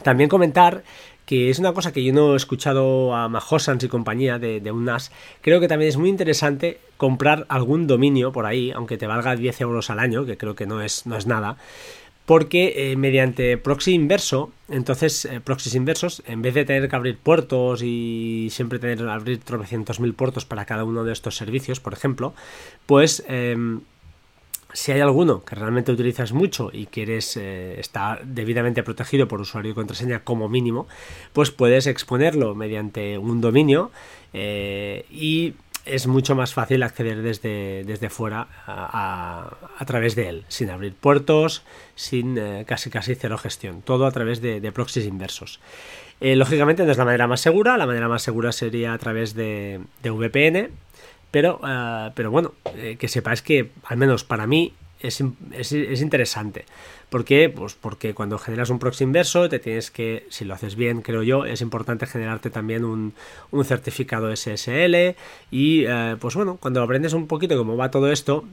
También 0.03 0.29
comentar 0.29 0.85
que 1.29 1.51
es 1.51 1.59
una 1.59 1.75
cosa 1.75 1.93
que 1.93 2.03
yo 2.03 2.15
no 2.15 2.33
he 2.33 2.37
escuchado 2.39 3.15
a 3.15 3.29
Mahosans 3.29 3.85
y 3.85 3.89
compañía 3.89 4.39
de, 4.39 4.73
un 4.73 4.87
NAS. 4.87 5.13
Creo 5.43 5.61
que 5.61 5.69
también 5.69 5.91
es 5.91 5.99
muy 5.99 6.09
interesante 6.09 6.81
comprar 6.97 7.45
algún 7.51 7.87
dominio 7.87 8.33
por 8.33 8.47
ahí, 8.47 8.71
aunque 8.71 8.97
te 8.97 9.07
valga 9.07 9.37
10 9.37 9.61
euros 9.61 9.91
al 9.91 9.99
año, 9.99 10.25
que 10.25 10.39
creo 10.39 10.55
que 10.55 10.65
no 10.65 10.81
es, 10.81 11.05
no 11.05 11.19
es 11.19 11.27
nada. 11.27 11.59
Porque 12.25 12.93
eh, 12.93 12.97
mediante 12.97 13.59
proxy 13.59 13.93
inverso, 13.93 14.53
entonces 14.71 15.27
eh, 15.27 15.43
proxies 15.45 15.75
inversos, 15.75 16.23
en 16.27 16.41
vez 16.41 16.55
de 16.55 16.65
tener 16.65 16.89
que 16.89 16.97
abrir 16.97 17.19
puertos 17.19 17.83
y 17.83 18.49
siempre 18.51 18.79
tener 18.79 18.97
que 18.97 19.11
abrir 19.11 19.39
tropecientos 19.41 20.01
mil 20.01 20.15
puertos 20.15 20.47
para 20.47 20.65
cada 20.65 20.85
uno 20.85 21.05
de 21.05 21.13
estos 21.13 21.37
servicios, 21.37 21.79
por 21.79 21.93
ejemplo, 21.93 22.33
pues 22.87 23.23
em, 23.29 23.83
si 24.73 24.93
hay 24.93 25.01
alguno 25.01 25.45
que 25.45 25.55
realmente 25.55 25.93
utilizas 25.93 26.33
mucho 26.33 26.71
y 26.73 26.87
quieres 26.87 27.37
eh, 27.37 27.81
estar 27.81 28.25
debidamente 28.25 28.83
protegido 28.83 29.27
por 29.27 29.41
usuario 29.41 29.73
y 29.73 29.75
contraseña 29.75 30.21
como 30.21 30.49
mínimo, 30.49 30.87
pues 31.33 31.51
puedes 31.51 31.87
exponerlo 31.87 32.55
mediante 32.55 33.17
un 33.19 33.41
dominio 33.41 33.91
eh, 34.35 35.07
y 35.11 35.55
es 35.87 36.07
mucho 36.07 36.35
más 36.35 36.53
fácil 36.53 36.83
acceder 36.83 37.23
desde, 37.23 37.83
desde 37.85 38.11
fuera 38.11 38.47
a, 38.67 39.85
través 39.87 40.15
de 40.15 40.29
él, 40.29 40.45
sin 40.49 40.69
abrir 40.69 40.93
puertos, 40.93 41.63
sin 41.95 42.37
eh, 42.37 42.65
casi 42.67 42.91
casi 42.91 43.15
cero 43.15 43.39
gestión, 43.39 43.81
todo 43.81 44.05
a 44.05 44.13
través 44.13 44.43
de, 44.43 44.71
proxies 44.73 45.07
inversos. 45.07 45.61
lógicamente 46.21 46.85
no 46.85 46.93
es 46.93 46.99
la 46.99 47.07
manera 47.07 47.27
más 47.27 47.41
segura, 47.41 47.79
la 47.79 47.87
manera 47.87 48.07
más 48.07 48.21
segura 48.21 48.53
sería 48.53 48.93
a 48.93 48.99
través 48.99 49.35
de 49.35 49.81
VPN, 50.03 50.69
pero, 51.31 51.61
eh, 51.67 52.11
pero 52.15 52.31
bueno, 52.31 52.55
eh, 52.77 52.97
que 52.99 53.09
sepáis 53.09 53.43
que, 53.43 53.71
al 53.85 53.97
menos 53.97 54.25
para 54.25 54.47
mí, 54.47 54.73
es, 55.01 55.23
es, 55.53 56.03
interesante. 56.03 56.65
¿Por 57.09 57.25
qué? 57.25 57.49
Pues 57.49 57.75
porque 57.75 58.15
cuando 58.15 58.37
generas 58.37 58.69
un 58.71 58.81
proxy 58.81 59.05
inverso, 59.05 59.49
te 59.49 59.61
tienes 59.61 59.93
que, 59.93 60.27
si 60.29 60.45
lo 60.45 60.55
haces 60.55 60.75
bien, 60.75 61.03
creo 61.03 61.23
yo, 61.23 61.45
es 61.45 61.61
importante 61.61 62.07
generarte 62.07 62.51
también 62.51 62.85
un, 62.85 63.15
un 63.53 63.65
certificado 63.65 64.35
SSL. 64.35 65.15
Y 65.53 65.85
eh, 65.87 66.17
pues 66.19 66.35
bueno, 66.35 66.57
cuando 66.57 66.83
aprendes 66.83 67.13
un 67.13 67.29
poquito 67.29 67.57
cómo 67.57 67.77
va 67.77 67.93
todo 67.93 68.11
esto, 68.11 68.45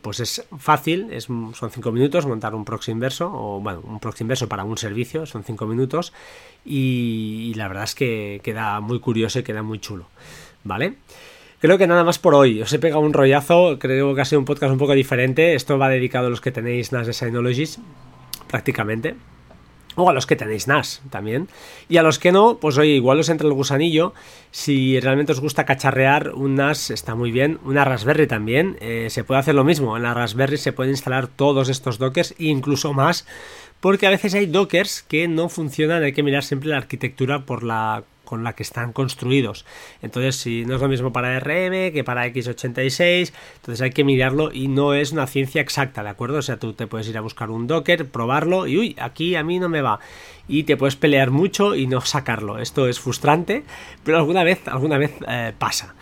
pues 0.00 0.18
es 0.18 0.44
fácil, 0.58 1.12
es, 1.12 1.24
son 1.26 1.70
5 1.70 1.92
minutos 1.92 2.26
montar 2.26 2.54
un 2.54 2.64
proxy 2.64 2.90
inverso, 2.90 3.30
o 3.32 3.60
bueno, 3.60 3.80
un 3.84 4.00
proxy 4.00 4.24
inverso 4.24 4.48
para 4.48 4.64
un 4.64 4.76
servicio, 4.76 5.26
son 5.26 5.44
5 5.44 5.66
minutos, 5.66 6.12
y, 6.64 7.52
la 7.54 7.68
verdad 7.68 7.84
es 7.84 7.94
que 7.94 8.40
queda 8.42 8.80
muy 8.80 8.98
curioso 8.98 9.38
y 9.38 9.42
queda 9.42 9.62
muy 9.62 9.78
chulo, 9.78 10.08
¿vale? 10.64 10.96
Creo 11.62 11.78
que 11.78 11.86
nada 11.86 12.02
más 12.02 12.18
por 12.18 12.34
hoy. 12.34 12.60
Os 12.60 12.72
he 12.72 12.80
pegado 12.80 13.02
un 13.02 13.12
rollazo. 13.12 13.78
Creo 13.78 14.16
que 14.16 14.20
ha 14.20 14.24
sido 14.24 14.40
un 14.40 14.44
podcast 14.44 14.72
un 14.72 14.78
poco 14.78 14.94
diferente. 14.94 15.54
Esto 15.54 15.78
va 15.78 15.88
dedicado 15.88 16.26
a 16.26 16.30
los 16.30 16.40
que 16.40 16.50
tenéis 16.50 16.90
NAS 16.90 17.06
de 17.06 17.12
Synologies, 17.12 17.78
prácticamente. 18.48 19.14
O 19.94 20.10
a 20.10 20.12
los 20.12 20.26
que 20.26 20.34
tenéis 20.34 20.66
NAS 20.66 21.02
también. 21.10 21.46
Y 21.88 21.98
a 21.98 22.02
los 22.02 22.18
que 22.18 22.32
no, 22.32 22.58
pues 22.58 22.78
oye, 22.78 22.90
igual 22.90 23.20
os 23.20 23.28
entra 23.28 23.46
el 23.46 23.54
gusanillo. 23.54 24.12
Si 24.50 24.98
realmente 24.98 25.30
os 25.30 25.40
gusta 25.40 25.64
cacharrear 25.64 26.32
un 26.34 26.56
NAS, 26.56 26.90
está 26.90 27.14
muy 27.14 27.30
bien. 27.30 27.60
Una 27.64 27.84
Raspberry 27.84 28.26
también. 28.26 28.76
Eh, 28.80 29.06
se 29.10 29.22
puede 29.22 29.38
hacer 29.38 29.54
lo 29.54 29.62
mismo. 29.62 29.96
En 29.96 30.02
la 30.02 30.14
Raspberry 30.14 30.56
se 30.56 30.72
pueden 30.72 30.90
instalar 30.90 31.28
todos 31.28 31.68
estos 31.68 31.96
dockers 31.98 32.34
incluso 32.38 32.92
más. 32.92 33.24
Porque 33.78 34.08
a 34.08 34.10
veces 34.10 34.34
hay 34.34 34.46
dockers 34.46 35.04
que 35.04 35.28
no 35.28 35.48
funcionan. 35.48 36.02
Hay 36.02 36.12
que 36.12 36.24
mirar 36.24 36.42
siempre 36.42 36.70
la 36.70 36.78
arquitectura 36.78 37.46
por 37.46 37.62
la 37.62 38.02
con 38.24 38.44
la 38.44 38.54
que 38.54 38.62
están 38.62 38.92
construidos. 38.92 39.64
Entonces, 40.00 40.36
si 40.36 40.64
no 40.64 40.76
es 40.76 40.80
lo 40.80 40.88
mismo 40.88 41.12
para 41.12 41.38
RM 41.38 41.92
que 41.92 42.02
para 42.04 42.26
x86, 42.26 43.32
entonces 43.56 43.82
hay 43.82 43.90
que 43.90 44.04
mirarlo 44.04 44.52
y 44.52 44.68
no 44.68 44.94
es 44.94 45.12
una 45.12 45.26
ciencia 45.26 45.60
exacta, 45.60 46.02
¿de 46.02 46.08
acuerdo? 46.08 46.38
O 46.38 46.42
sea, 46.42 46.58
tú 46.58 46.72
te 46.72 46.86
puedes 46.86 47.08
ir 47.08 47.18
a 47.18 47.20
buscar 47.20 47.50
un 47.50 47.66
Docker, 47.66 48.08
probarlo 48.08 48.66
y 48.66 48.78
uy, 48.78 48.96
aquí 49.00 49.34
a 49.36 49.42
mí 49.42 49.58
no 49.58 49.68
me 49.68 49.82
va. 49.82 50.00
Y 50.48 50.64
te 50.64 50.76
puedes 50.76 50.96
pelear 50.96 51.30
mucho 51.30 51.74
y 51.74 51.86
no 51.86 52.00
sacarlo. 52.00 52.58
Esto 52.58 52.88
es 52.88 53.00
frustrante, 53.00 53.64
pero 54.04 54.18
alguna 54.18 54.44
vez, 54.44 54.66
alguna 54.66 54.98
vez 54.98 55.12
eh, 55.28 55.52
pasa. 55.58 55.94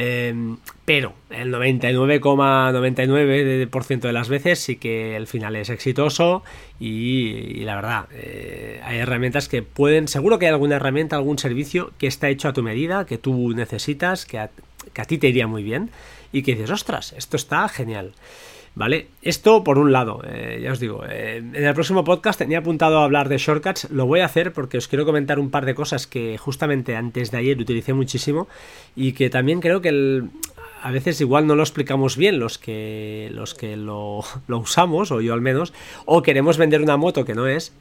Em, 0.00 0.58
pero 0.84 1.12
el 1.28 1.52
99,99% 1.52 4.06
de 4.06 4.12
las 4.12 4.28
veces 4.28 4.60
sí 4.60 4.76
que 4.76 5.16
el 5.16 5.26
final 5.26 5.56
es 5.56 5.70
exitoso 5.70 6.44
y, 6.78 7.64
la 7.64 7.74
verdad, 7.74 8.06
eh, 8.12 8.80
hay 8.84 8.98
herramientas 8.98 9.48
que 9.48 9.62
pueden, 9.62 10.06
seguro 10.06 10.38
que 10.38 10.46
hay 10.46 10.52
alguna 10.52 10.76
herramienta, 10.76 11.16
algún 11.16 11.36
servicio 11.36 11.90
que 11.98 12.06
está 12.06 12.28
hecho 12.28 12.46
a 12.46 12.52
tu 12.52 12.62
medida, 12.62 13.06
que 13.06 13.18
tú 13.18 13.52
necesitas, 13.56 14.24
que 14.24 14.38
a, 14.38 14.50
que 14.92 15.02
a 15.02 15.04
ti 15.04 15.18
te 15.18 15.26
iría 15.26 15.48
muy 15.48 15.64
bien 15.64 15.90
y 16.30 16.42
que 16.42 16.52
dices, 16.52 16.70
ostras, 16.70 17.12
esto 17.14 17.36
está 17.36 17.68
genial. 17.68 18.12
¿Vale? 18.78 19.08
Esto 19.22 19.64
por 19.64 19.76
un 19.76 19.90
lado, 19.90 20.22
eh, 20.24 20.60
ya 20.62 20.70
os 20.70 20.78
digo, 20.78 21.02
eh, 21.04 21.38
en 21.38 21.64
el 21.64 21.74
próximo 21.74 22.04
podcast 22.04 22.38
tenía 22.38 22.58
apuntado 22.58 23.00
a 23.00 23.04
hablar 23.04 23.28
de 23.28 23.36
shortcuts, 23.36 23.90
lo 23.90 24.06
voy 24.06 24.20
a 24.20 24.26
hacer 24.26 24.52
porque 24.52 24.78
os 24.78 24.86
quiero 24.86 25.04
comentar 25.04 25.40
un 25.40 25.50
par 25.50 25.66
de 25.66 25.74
cosas 25.74 26.06
que 26.06 26.38
justamente 26.38 26.94
antes 26.94 27.32
de 27.32 27.38
ayer 27.38 27.58
utilicé 27.58 27.92
muchísimo 27.92 28.46
y 28.94 29.14
que 29.14 29.30
también 29.30 29.58
creo 29.58 29.80
que 29.80 30.22
a 30.80 30.92
veces 30.92 31.20
igual 31.20 31.48
no 31.48 31.56
lo 31.56 31.64
explicamos 31.64 32.16
bien 32.16 32.38
los 32.38 32.56
que, 32.56 33.30
los 33.32 33.52
que 33.56 33.76
lo, 33.76 34.22
usamos, 34.46 35.10
o 35.10 35.20
yo 35.20 35.34
al 35.34 35.40
menos, 35.40 35.72
o 36.04 36.22
queremos 36.22 36.56
vender 36.56 36.80
una 36.80 36.96
moto 36.96 37.24
que 37.24 37.34
no 37.34 37.48
es, 37.48 37.72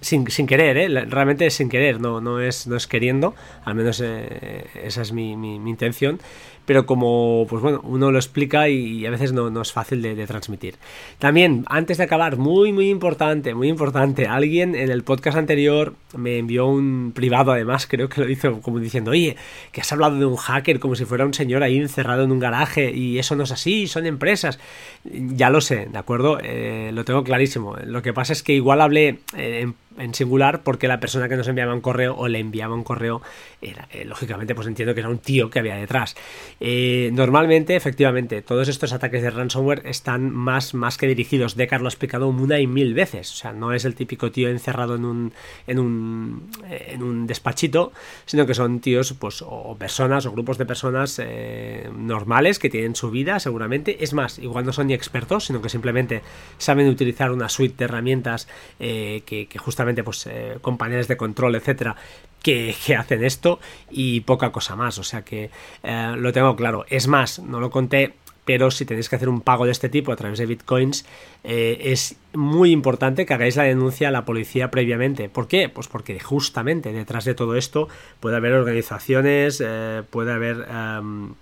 sin, 0.00 0.28
sin, 0.28 0.48
querer, 0.48 0.76
¿eh? 0.76 0.88
realmente 0.88 1.48
sin 1.50 1.68
querer, 1.68 2.00
no, 2.00 2.20
no, 2.20 2.40
es, 2.40 2.66
no 2.66 2.74
es 2.74 2.88
queriendo, 2.88 3.36
al 3.64 3.76
menos 3.76 4.02
eh, 4.04 4.66
esa 4.82 5.02
es 5.02 5.12
mi, 5.12 5.36
mi, 5.36 5.60
mi, 5.60 5.70
intención 5.70 6.18
pero 6.66 6.86
como 6.86 7.46
pues 7.48 7.62
bueno, 7.62 7.80
uno 7.84 8.10
lo 8.10 8.18
explica 8.18 8.68
y, 8.68 9.04
a 9.06 9.10
veces 9.10 9.32
no, 9.32 9.60
es 9.60 9.72
fácil 9.72 10.02
de, 10.02 10.26
transmitir. 10.26 10.76
También, 11.18 11.64
antes 11.68 11.98
de 11.98 12.04
acabar, 12.04 12.36
muy 12.36 12.72
muy 12.72 12.88
importante, 12.88 13.54
muy 13.54 13.68
importante, 13.68 14.26
alguien 14.26 14.74
en 14.74 14.90
el 14.90 15.02
podcast 15.02 15.36
anterior 15.36 15.94
me 16.16 16.38
envió 16.38 16.66
un 16.66 17.12
privado, 17.14 17.52
además, 17.52 17.86
creo 17.86 18.08
que 18.08 18.20
lo 18.20 18.30
hizo 18.30 18.60
como 18.60 18.78
diciendo, 18.78 19.10
oye, 19.10 19.36
que 19.72 19.80
has 19.80 19.92
hablado 19.92 20.16
de 20.16 20.26
un 20.26 20.36
hacker 20.36 20.80
como 20.80 20.94
si 20.94 21.04
fuera 21.04 21.26
un 21.26 21.34
señor 21.34 21.62
ahí 21.62 21.78
encerrado 21.78 22.24
en 22.24 22.32
un 22.32 22.40
garaje 22.40 22.90
y 22.92 23.18
eso 23.18 23.36
no 23.36 23.44
es 23.44 23.52
así, 23.52 23.86
son 23.86 24.06
empresas. 24.06 24.58
Ya 25.04 25.50
lo 25.50 25.60
sé, 25.60 25.88
¿de 25.90 25.98
acuerdo? 25.98 26.38
Eh, 26.42 26.90
lo 26.92 27.04
tengo 27.04 27.24
clarísimo. 27.24 27.76
Lo 27.84 28.02
que 28.02 28.12
pasa 28.12 28.32
es 28.32 28.42
que 28.42 28.54
igual 28.54 28.80
hablé 28.80 29.20
eh, 29.36 29.60
en 29.62 29.74
en 29.98 30.14
singular 30.14 30.62
porque 30.62 30.88
la 30.88 31.00
persona 31.00 31.28
que 31.28 31.36
nos 31.36 31.48
enviaba 31.48 31.74
un 31.74 31.80
correo 31.80 32.14
o 32.16 32.28
le 32.28 32.38
enviaba 32.38 32.74
un 32.74 32.84
correo 32.84 33.22
eh, 33.64 34.04
lógicamente 34.04 34.54
pues 34.54 34.66
entiendo 34.66 34.94
que 34.94 35.00
era 35.00 35.08
un 35.08 35.18
tío 35.18 35.50
que 35.50 35.58
había 35.58 35.76
detrás. 35.76 36.14
Eh, 36.60 37.10
normalmente 37.12 37.76
efectivamente 37.76 38.42
todos 38.42 38.68
estos 38.68 38.92
ataques 38.92 39.22
de 39.22 39.30
ransomware 39.30 39.86
están 39.86 40.30
más, 40.30 40.74
más 40.74 40.98
que 40.98 41.06
dirigidos. 41.06 41.56
Decar 41.56 41.80
lo 41.80 41.86
ha 41.86 41.90
explicado 41.90 42.28
una 42.28 42.58
y 42.60 42.66
mil 42.66 42.94
veces. 42.94 43.30
O 43.32 43.34
sea 43.34 43.52
no 43.52 43.72
es 43.72 43.84
el 43.84 43.94
típico 43.94 44.30
tío 44.30 44.48
encerrado 44.48 44.96
en 44.96 45.04
un 45.04 45.32
en 45.66 45.78
un, 45.78 46.50
en 46.68 47.02
un 47.02 47.26
despachito 47.26 47.92
sino 48.26 48.46
que 48.46 48.54
son 48.54 48.80
tíos 48.80 49.14
pues 49.14 49.42
o 49.46 49.76
personas 49.78 50.26
o 50.26 50.32
grupos 50.32 50.58
de 50.58 50.66
personas 50.66 51.20
eh, 51.22 51.88
normales 51.96 52.58
que 52.58 52.70
tienen 52.70 52.94
su 52.94 53.10
vida 53.10 53.40
seguramente. 53.40 54.02
Es 54.04 54.12
más 54.12 54.38
igual 54.38 54.64
no 54.64 54.72
son 54.72 54.88
ni 54.88 54.94
expertos 54.94 55.44
sino 55.44 55.62
que 55.62 55.68
simplemente 55.68 56.22
saben 56.58 56.88
utilizar 56.88 57.30
una 57.30 57.48
suite 57.48 57.76
de 57.78 57.84
herramientas 57.84 58.48
que, 58.78 59.48
justamente 59.58 60.04
pues 60.04 60.26
eh, 60.26 60.58
compañeros 60.60 61.08
de 61.08 61.16
control, 61.16 61.54
etcétera, 61.54 61.96
que, 62.42 62.74
hacen 62.98 63.24
esto 63.24 63.53
y 63.90 64.20
poca 64.20 64.52
cosa 64.52 64.76
más. 64.76 64.98
O 64.98 65.04
sea 65.04 65.22
que 65.22 65.50
eh, 65.82 66.14
lo 66.16 66.32
tengo 66.32 66.56
claro. 66.56 66.84
Es 66.88 67.06
más, 67.06 67.38
no 67.38 67.60
lo 67.60 67.70
conté, 67.70 68.14
pero 68.44 68.70
si 68.70 68.84
tenéis 68.84 69.08
que 69.08 69.16
hacer 69.16 69.28
un 69.28 69.40
pago 69.40 69.64
de 69.64 69.72
este 69.72 69.88
tipo 69.88 70.12
a 70.12 70.16
través 70.16 70.38
de 70.38 70.46
bitcoins, 70.46 71.06
eh, 71.44 71.78
es 71.80 72.16
muy 72.34 72.72
importante 72.72 73.26
que 73.26 73.34
hagáis 73.34 73.56
la 73.56 73.64
denuncia 73.64 74.08
a 74.08 74.10
la 74.10 74.24
policía 74.24 74.70
previamente. 74.70 75.28
¿Por 75.28 75.48
qué? 75.48 75.68
Pues 75.68 75.88
porque 75.88 76.20
justamente 76.20 76.92
detrás 76.92 77.24
de 77.24 77.34
todo 77.34 77.56
esto 77.56 77.88
puede 78.20 78.36
haber 78.36 78.52
organizaciones, 78.52 79.62
puede 80.10 80.32
haber... 80.32 80.66
Em, 80.70 81.34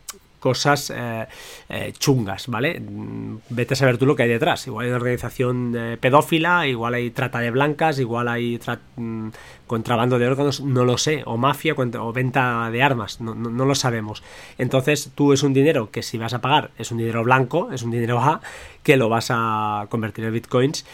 cosas 0.42 0.92
eh, 0.94 1.26
eh, 1.68 1.92
chungas, 1.96 2.48
¿vale? 2.48 2.80
Mm, 2.80 3.36
vete 3.50 3.74
a 3.74 3.76
saber 3.76 3.96
tú 3.96 4.06
lo 4.06 4.16
que 4.16 4.24
hay 4.24 4.28
detrás. 4.28 4.66
Igual 4.66 4.84
hay 4.84 4.90
una 4.90 4.96
organización 4.96 5.72
eh, 5.76 5.96
pedófila, 6.00 6.66
igual 6.66 6.94
hay 6.94 7.10
trata 7.12 7.38
de 7.38 7.52
blancas, 7.52 8.00
igual 8.00 8.26
hay 8.26 8.60
mm, 8.96 9.28
contrabando 9.68 10.18
de 10.18 10.26
órganos, 10.26 10.60
no 10.60 10.84
lo 10.84 10.98
sé, 10.98 11.22
o 11.26 11.36
mafia 11.36 11.74
o 11.76 12.12
venta 12.12 12.68
de 12.72 12.82
armas, 12.82 13.20
no, 13.20 13.36
no, 13.36 13.64
lo 13.64 13.74
sabemos. 13.76 14.24
Entonces 14.58 15.12
tú 15.14 15.32
es 15.32 15.44
un 15.44 15.54
dinero 15.54 15.92
que 15.92 16.02
si 16.02 16.18
vas 16.18 16.34
a 16.34 16.40
pagar 16.40 16.72
es 16.76 16.90
un 16.90 16.98
dinero 16.98 17.22
blanco, 17.22 17.70
es 17.70 17.84
un 17.84 17.92
dinero 17.92 18.18
A, 18.20 18.40
que 18.82 18.96
lo 18.96 19.08
vas 19.08 19.28
a 19.30 19.86
convertir 19.90 20.24
en 20.24 20.32
bitcoins 20.32 20.84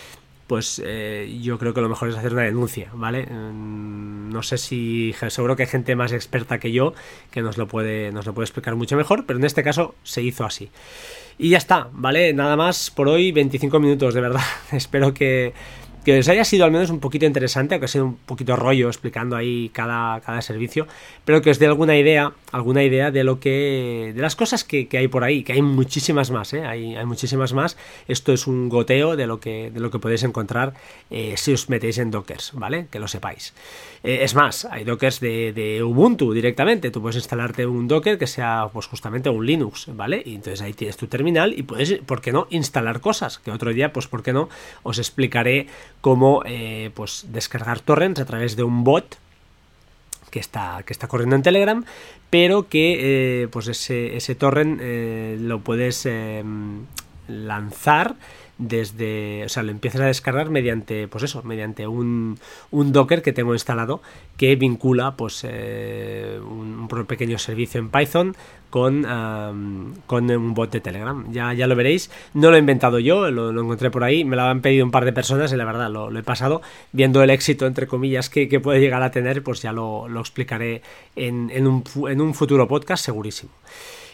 pues 0.49 0.83
eh, 0.85 1.39
yo 1.43 1.59
creo 1.59 1.75
que 1.75 1.83
lo 1.83 1.89
mejor 1.91 2.09
es 2.09 2.17
hacer 2.17 2.33
una 2.33 2.43
denuncia, 2.43 2.91
¿vale? 2.95 3.27
Mm, 3.27 4.31
no 4.33 4.43
sé 4.43 4.59
si 4.59 5.15
seguro 5.29 5.55
que 5.55 5.65
hay 5.65 5.69
gente 5.69 5.95
más 5.95 6.11
experta 6.13 6.59
que 6.59 6.73
yo 6.73 6.95
que 7.31 7.43
nos 7.43 7.59
lo 7.59 7.69
puede 7.69 8.11
nos 8.13 8.27
lo 8.27 8.35
puede 8.35 8.47
explicar 8.47 8.75
mucho 8.75 8.97
mejor, 8.97 9.27
pero 9.27 9.39
en 9.39 9.45
este 9.45 9.63
caso 9.63 9.95
se 10.03 10.23
hizo 10.23 10.45
así. 10.45 10.71
Y 11.37 11.51
ya 11.51 11.59
está, 11.59 11.89
¿vale? 11.93 12.33
Nada 12.33 12.57
más 12.57 12.91
por 12.91 13.09
hoy, 13.09 13.31
25 13.31 13.79
minutos, 13.79 14.15
de 14.15 14.21
verdad. 14.23 14.43
Espero 14.73 15.15
que 15.15 15.53
que 16.09 16.21
os 16.21 16.29
haya 16.31 16.47
sido 16.47 16.65
al 16.65 16.71
menos 16.71 16.89
un 16.89 17.01
poquito 17.01 17.27
interesante, 17.27 17.75
aunque 17.75 17.87
sea 17.87 18.03
un 18.03 18.17
poquito 18.17 18.57
rollo 18.57 18.89
explicando 18.89 19.37
ahí 19.37 19.69
cada, 19.75 20.21
cada 20.23 20.41
servicio, 20.41 20.87
pero 21.27 21.43
que 21.43 21.51
os 21.51 21.59
dé 21.59 21.67
alguna 21.67 21.99
idea, 21.99 22.33
alguna 22.51 22.83
idea 22.83 23.11
de 23.11 23.25
lo 23.25 23.41
que. 23.41 24.15
de 24.17 24.23
las 24.23 24.35
cosas 24.35 24.65
que, 24.65 24.89
hay 24.91 25.09
por 25.09 25.23
ahí, 25.23 25.43
que 25.43 25.53
hay 25.53 25.61
muchísimas 25.61 26.31
más, 26.31 26.55
¿eh? 26.55 26.65
hay, 26.65 26.97
hay, 26.97 27.05
muchísimas 27.05 27.53
más. 27.53 27.77
Esto 28.07 28.33
es 28.33 28.47
un 28.47 28.71
goteo 28.71 29.17
de 29.17 29.27
lo 29.27 29.39
que, 29.39 29.71
de 29.71 29.81
lo 29.81 29.91
que 29.91 29.99
podéis 29.99 30.23
encontrar 30.23 30.73
eh, 31.11 31.35
si 31.37 31.53
os 31.53 31.69
metéis 31.69 31.99
en 31.99 32.11
Dockers, 32.11 32.53
¿vale? 32.55 32.87
Que 32.91 32.99
lo 33.01 33.07
sepáis. 33.07 33.53
Eh, 34.03 34.21
es 34.23 34.35
más, 34.35 34.65
hay 34.65 34.85
Dockers 34.85 35.21
de, 35.21 35.53
de, 35.53 35.83
Ubuntu 35.83 36.33
directamente. 36.33 36.91
Tú 36.91 37.03
puedes 37.03 37.17
instalarte 37.17 37.67
un 37.67 37.87
Docker 37.87 38.17
que 38.17 38.27
sea, 38.27 38.71
pues 38.73 38.87
justamente 38.87 39.29
un 39.29 39.45
Linux, 39.45 39.89
¿vale? 39.95 40.23
Y 40.25 40.37
entonces 40.37 40.63
ahí 40.63 40.73
tienes 40.73 40.97
tu 40.97 41.07
terminal 41.07 41.53
y 41.55 41.65
puedes, 41.65 41.99
¿por 42.07 42.23
qué 42.23 42.33
no?, 42.33 42.47
instalar 42.49 43.03
cosas. 43.03 43.39
Que 43.39 43.51
otro 43.51 43.75
día, 43.75 43.93
pues, 43.93 44.07
¿por 44.07 44.23
qué 44.23 44.33
no?, 44.33 44.49
os 44.85 44.99
explicaré 44.99 45.67
cómo 46.01 46.43
eh, 46.45 46.91
pues, 46.95 47.27
descargar 47.29 47.81
torrents 47.81 48.21
a 48.21 48.25
través 48.25 48.57
de 48.57 48.63
un 48.63 48.85
bot 48.85 49.17
que 50.31 50.41
está, 50.41 50.83
que 50.85 50.93
está 50.93 51.09
corriendo 51.09 51.37
en 51.37 51.43
Telegram, 51.43 51.85
pero 52.31 52.69
que 52.69 53.43
eh, 53.43 53.49
pues 53.49 53.69
ese, 53.69 54.17
ese 54.17 54.35
torrent 54.35 54.79
eh, 54.83 55.37
lo 55.41 55.61
puedes 55.61 56.05
em, 56.07 56.85
lanzar 57.27 58.17
desde, 58.59 59.45
o 59.45 59.49
sea, 59.49 59.63
lo 59.63 59.71
empiezas 59.71 60.01
a 60.01 60.07
descargar 60.07 60.51
mediante, 60.51 61.07
pues 61.07 61.25
eso, 61.25 61.43
mediante 61.45 61.87
un, 61.87 62.39
un 62.73 62.93
Docker 62.93 63.23
que 63.23 63.33
tengo 63.33 63.55
instalado 63.55 64.03
que 64.37 64.57
vincula, 64.57 65.17
pues, 65.17 65.45
eh, 65.49 66.41
un, 66.43 66.89
pequeño 67.07 67.39
servicio 67.39 67.81
en 67.81 67.91
Python 67.91 68.37
con, 68.71 69.07
con 70.07 70.31
un 70.31 70.55
bot 70.55 70.71
de 70.71 70.81
Telegram. 70.81 71.31
Ya, 71.33 71.53
ya 71.55 71.67
lo 71.67 71.77
veréis. 71.77 72.11
No 72.35 72.51
lo 72.51 72.57
he 72.57 72.59
inventado 72.59 72.99
yo, 72.99 73.31
lo, 73.31 73.51
encontré 73.51 73.91
por 73.91 74.05
ahí, 74.05 74.25
me 74.25 74.37
lo 74.37 74.43
han 74.43 74.61
pedido 74.61 74.85
un 74.85 74.91
par 74.91 75.05
de 75.05 75.13
personas 75.13 75.53
y 75.53 75.57
la 75.57 75.65
verdad 75.65 75.91
lo, 75.91 76.17
he 76.17 76.23
pasado. 76.23 76.61
Viendo 76.93 77.23
el 77.23 77.31
éxito, 77.31 77.67
entre 77.67 77.87
comillas, 77.87 78.29
que, 78.29 78.49
puede 78.61 78.81
llegar 78.81 79.03
a 79.03 79.11
tener, 79.11 79.43
pues 79.43 79.63
ya 79.63 79.73
lo, 79.73 80.09
lo 80.09 80.21
explicaré 80.21 80.83
en, 81.15 81.51
en, 81.53 81.67
un, 81.67 81.85
en 82.09 82.21
un 82.21 82.35
futuro 82.35 82.67
podcast, 82.67 83.05
segurísimo. 83.05 83.53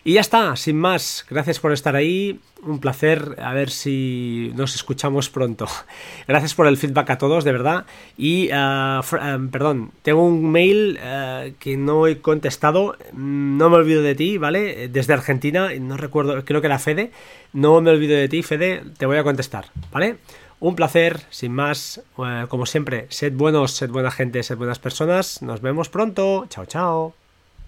Y 0.07 0.13
ya 0.13 0.21
está, 0.21 0.55
sin 0.57 0.79
más. 0.79 1.25
Gracias 1.31 1.59
por 1.59 1.73
estar 1.73 1.97
ahí. 1.97 2.39
Un 2.63 2.79
placer. 2.79 3.37
A 3.43 3.55
ver 3.55 3.71
si 3.71 4.53
nos 4.55 4.75
escuchamos 4.75 5.31
pronto. 5.31 5.67
Gracias 6.29 6.55
por 6.55 6.67
el 6.67 6.77
feedback 6.77 7.09
a 7.09 7.19
todos, 7.19 7.43
de 7.43 7.53
verdad. 7.53 7.87
Y, 8.19 8.51
uh, 8.53 9.03
perdón, 9.51 9.93
tengo 10.03 10.27
un 10.27 10.53
mail 10.53 11.01
uh, 11.01 11.53
que 11.59 11.79
no 11.79 12.07
he 12.07 12.21
contestado. 12.21 12.97
No 13.15 13.71
me 13.71 13.77
olvido 13.77 14.03
de 14.03 14.15
ti, 14.15 14.37
¿vale? 14.37 14.89
Desde 14.89 15.15
Argentina, 15.15 15.71
no 15.81 15.97
recuerdo, 15.97 16.45
creo 16.45 16.61
que 16.61 16.67
era 16.67 16.79
Fede. 16.79 17.11
No 17.55 17.81
me 17.81 17.91
olvido 17.91 18.15
de 18.15 18.29
ti, 18.29 18.43
Fede. 18.43 18.83
Te 18.99 19.07
voy 19.07 19.17
a 19.17 19.25
contestar, 19.25 19.71
¿vale? 19.91 20.19
Un 20.61 20.77
placer, 20.77 21.23
sin 21.31 21.53
más, 21.53 22.03
como 22.49 22.67
siempre, 22.67 23.07
sed 23.11 23.33
buenos, 23.33 23.73
sed 23.73 23.91
buena 23.91 24.11
gente, 24.11 24.43
sed 24.43 24.57
buenas 24.57 24.79
personas. 24.79 25.43
Nos 25.43 25.61
vemos 25.63 25.89
pronto. 25.89 26.47
Chao, 26.49 26.67
chao. 26.67 27.24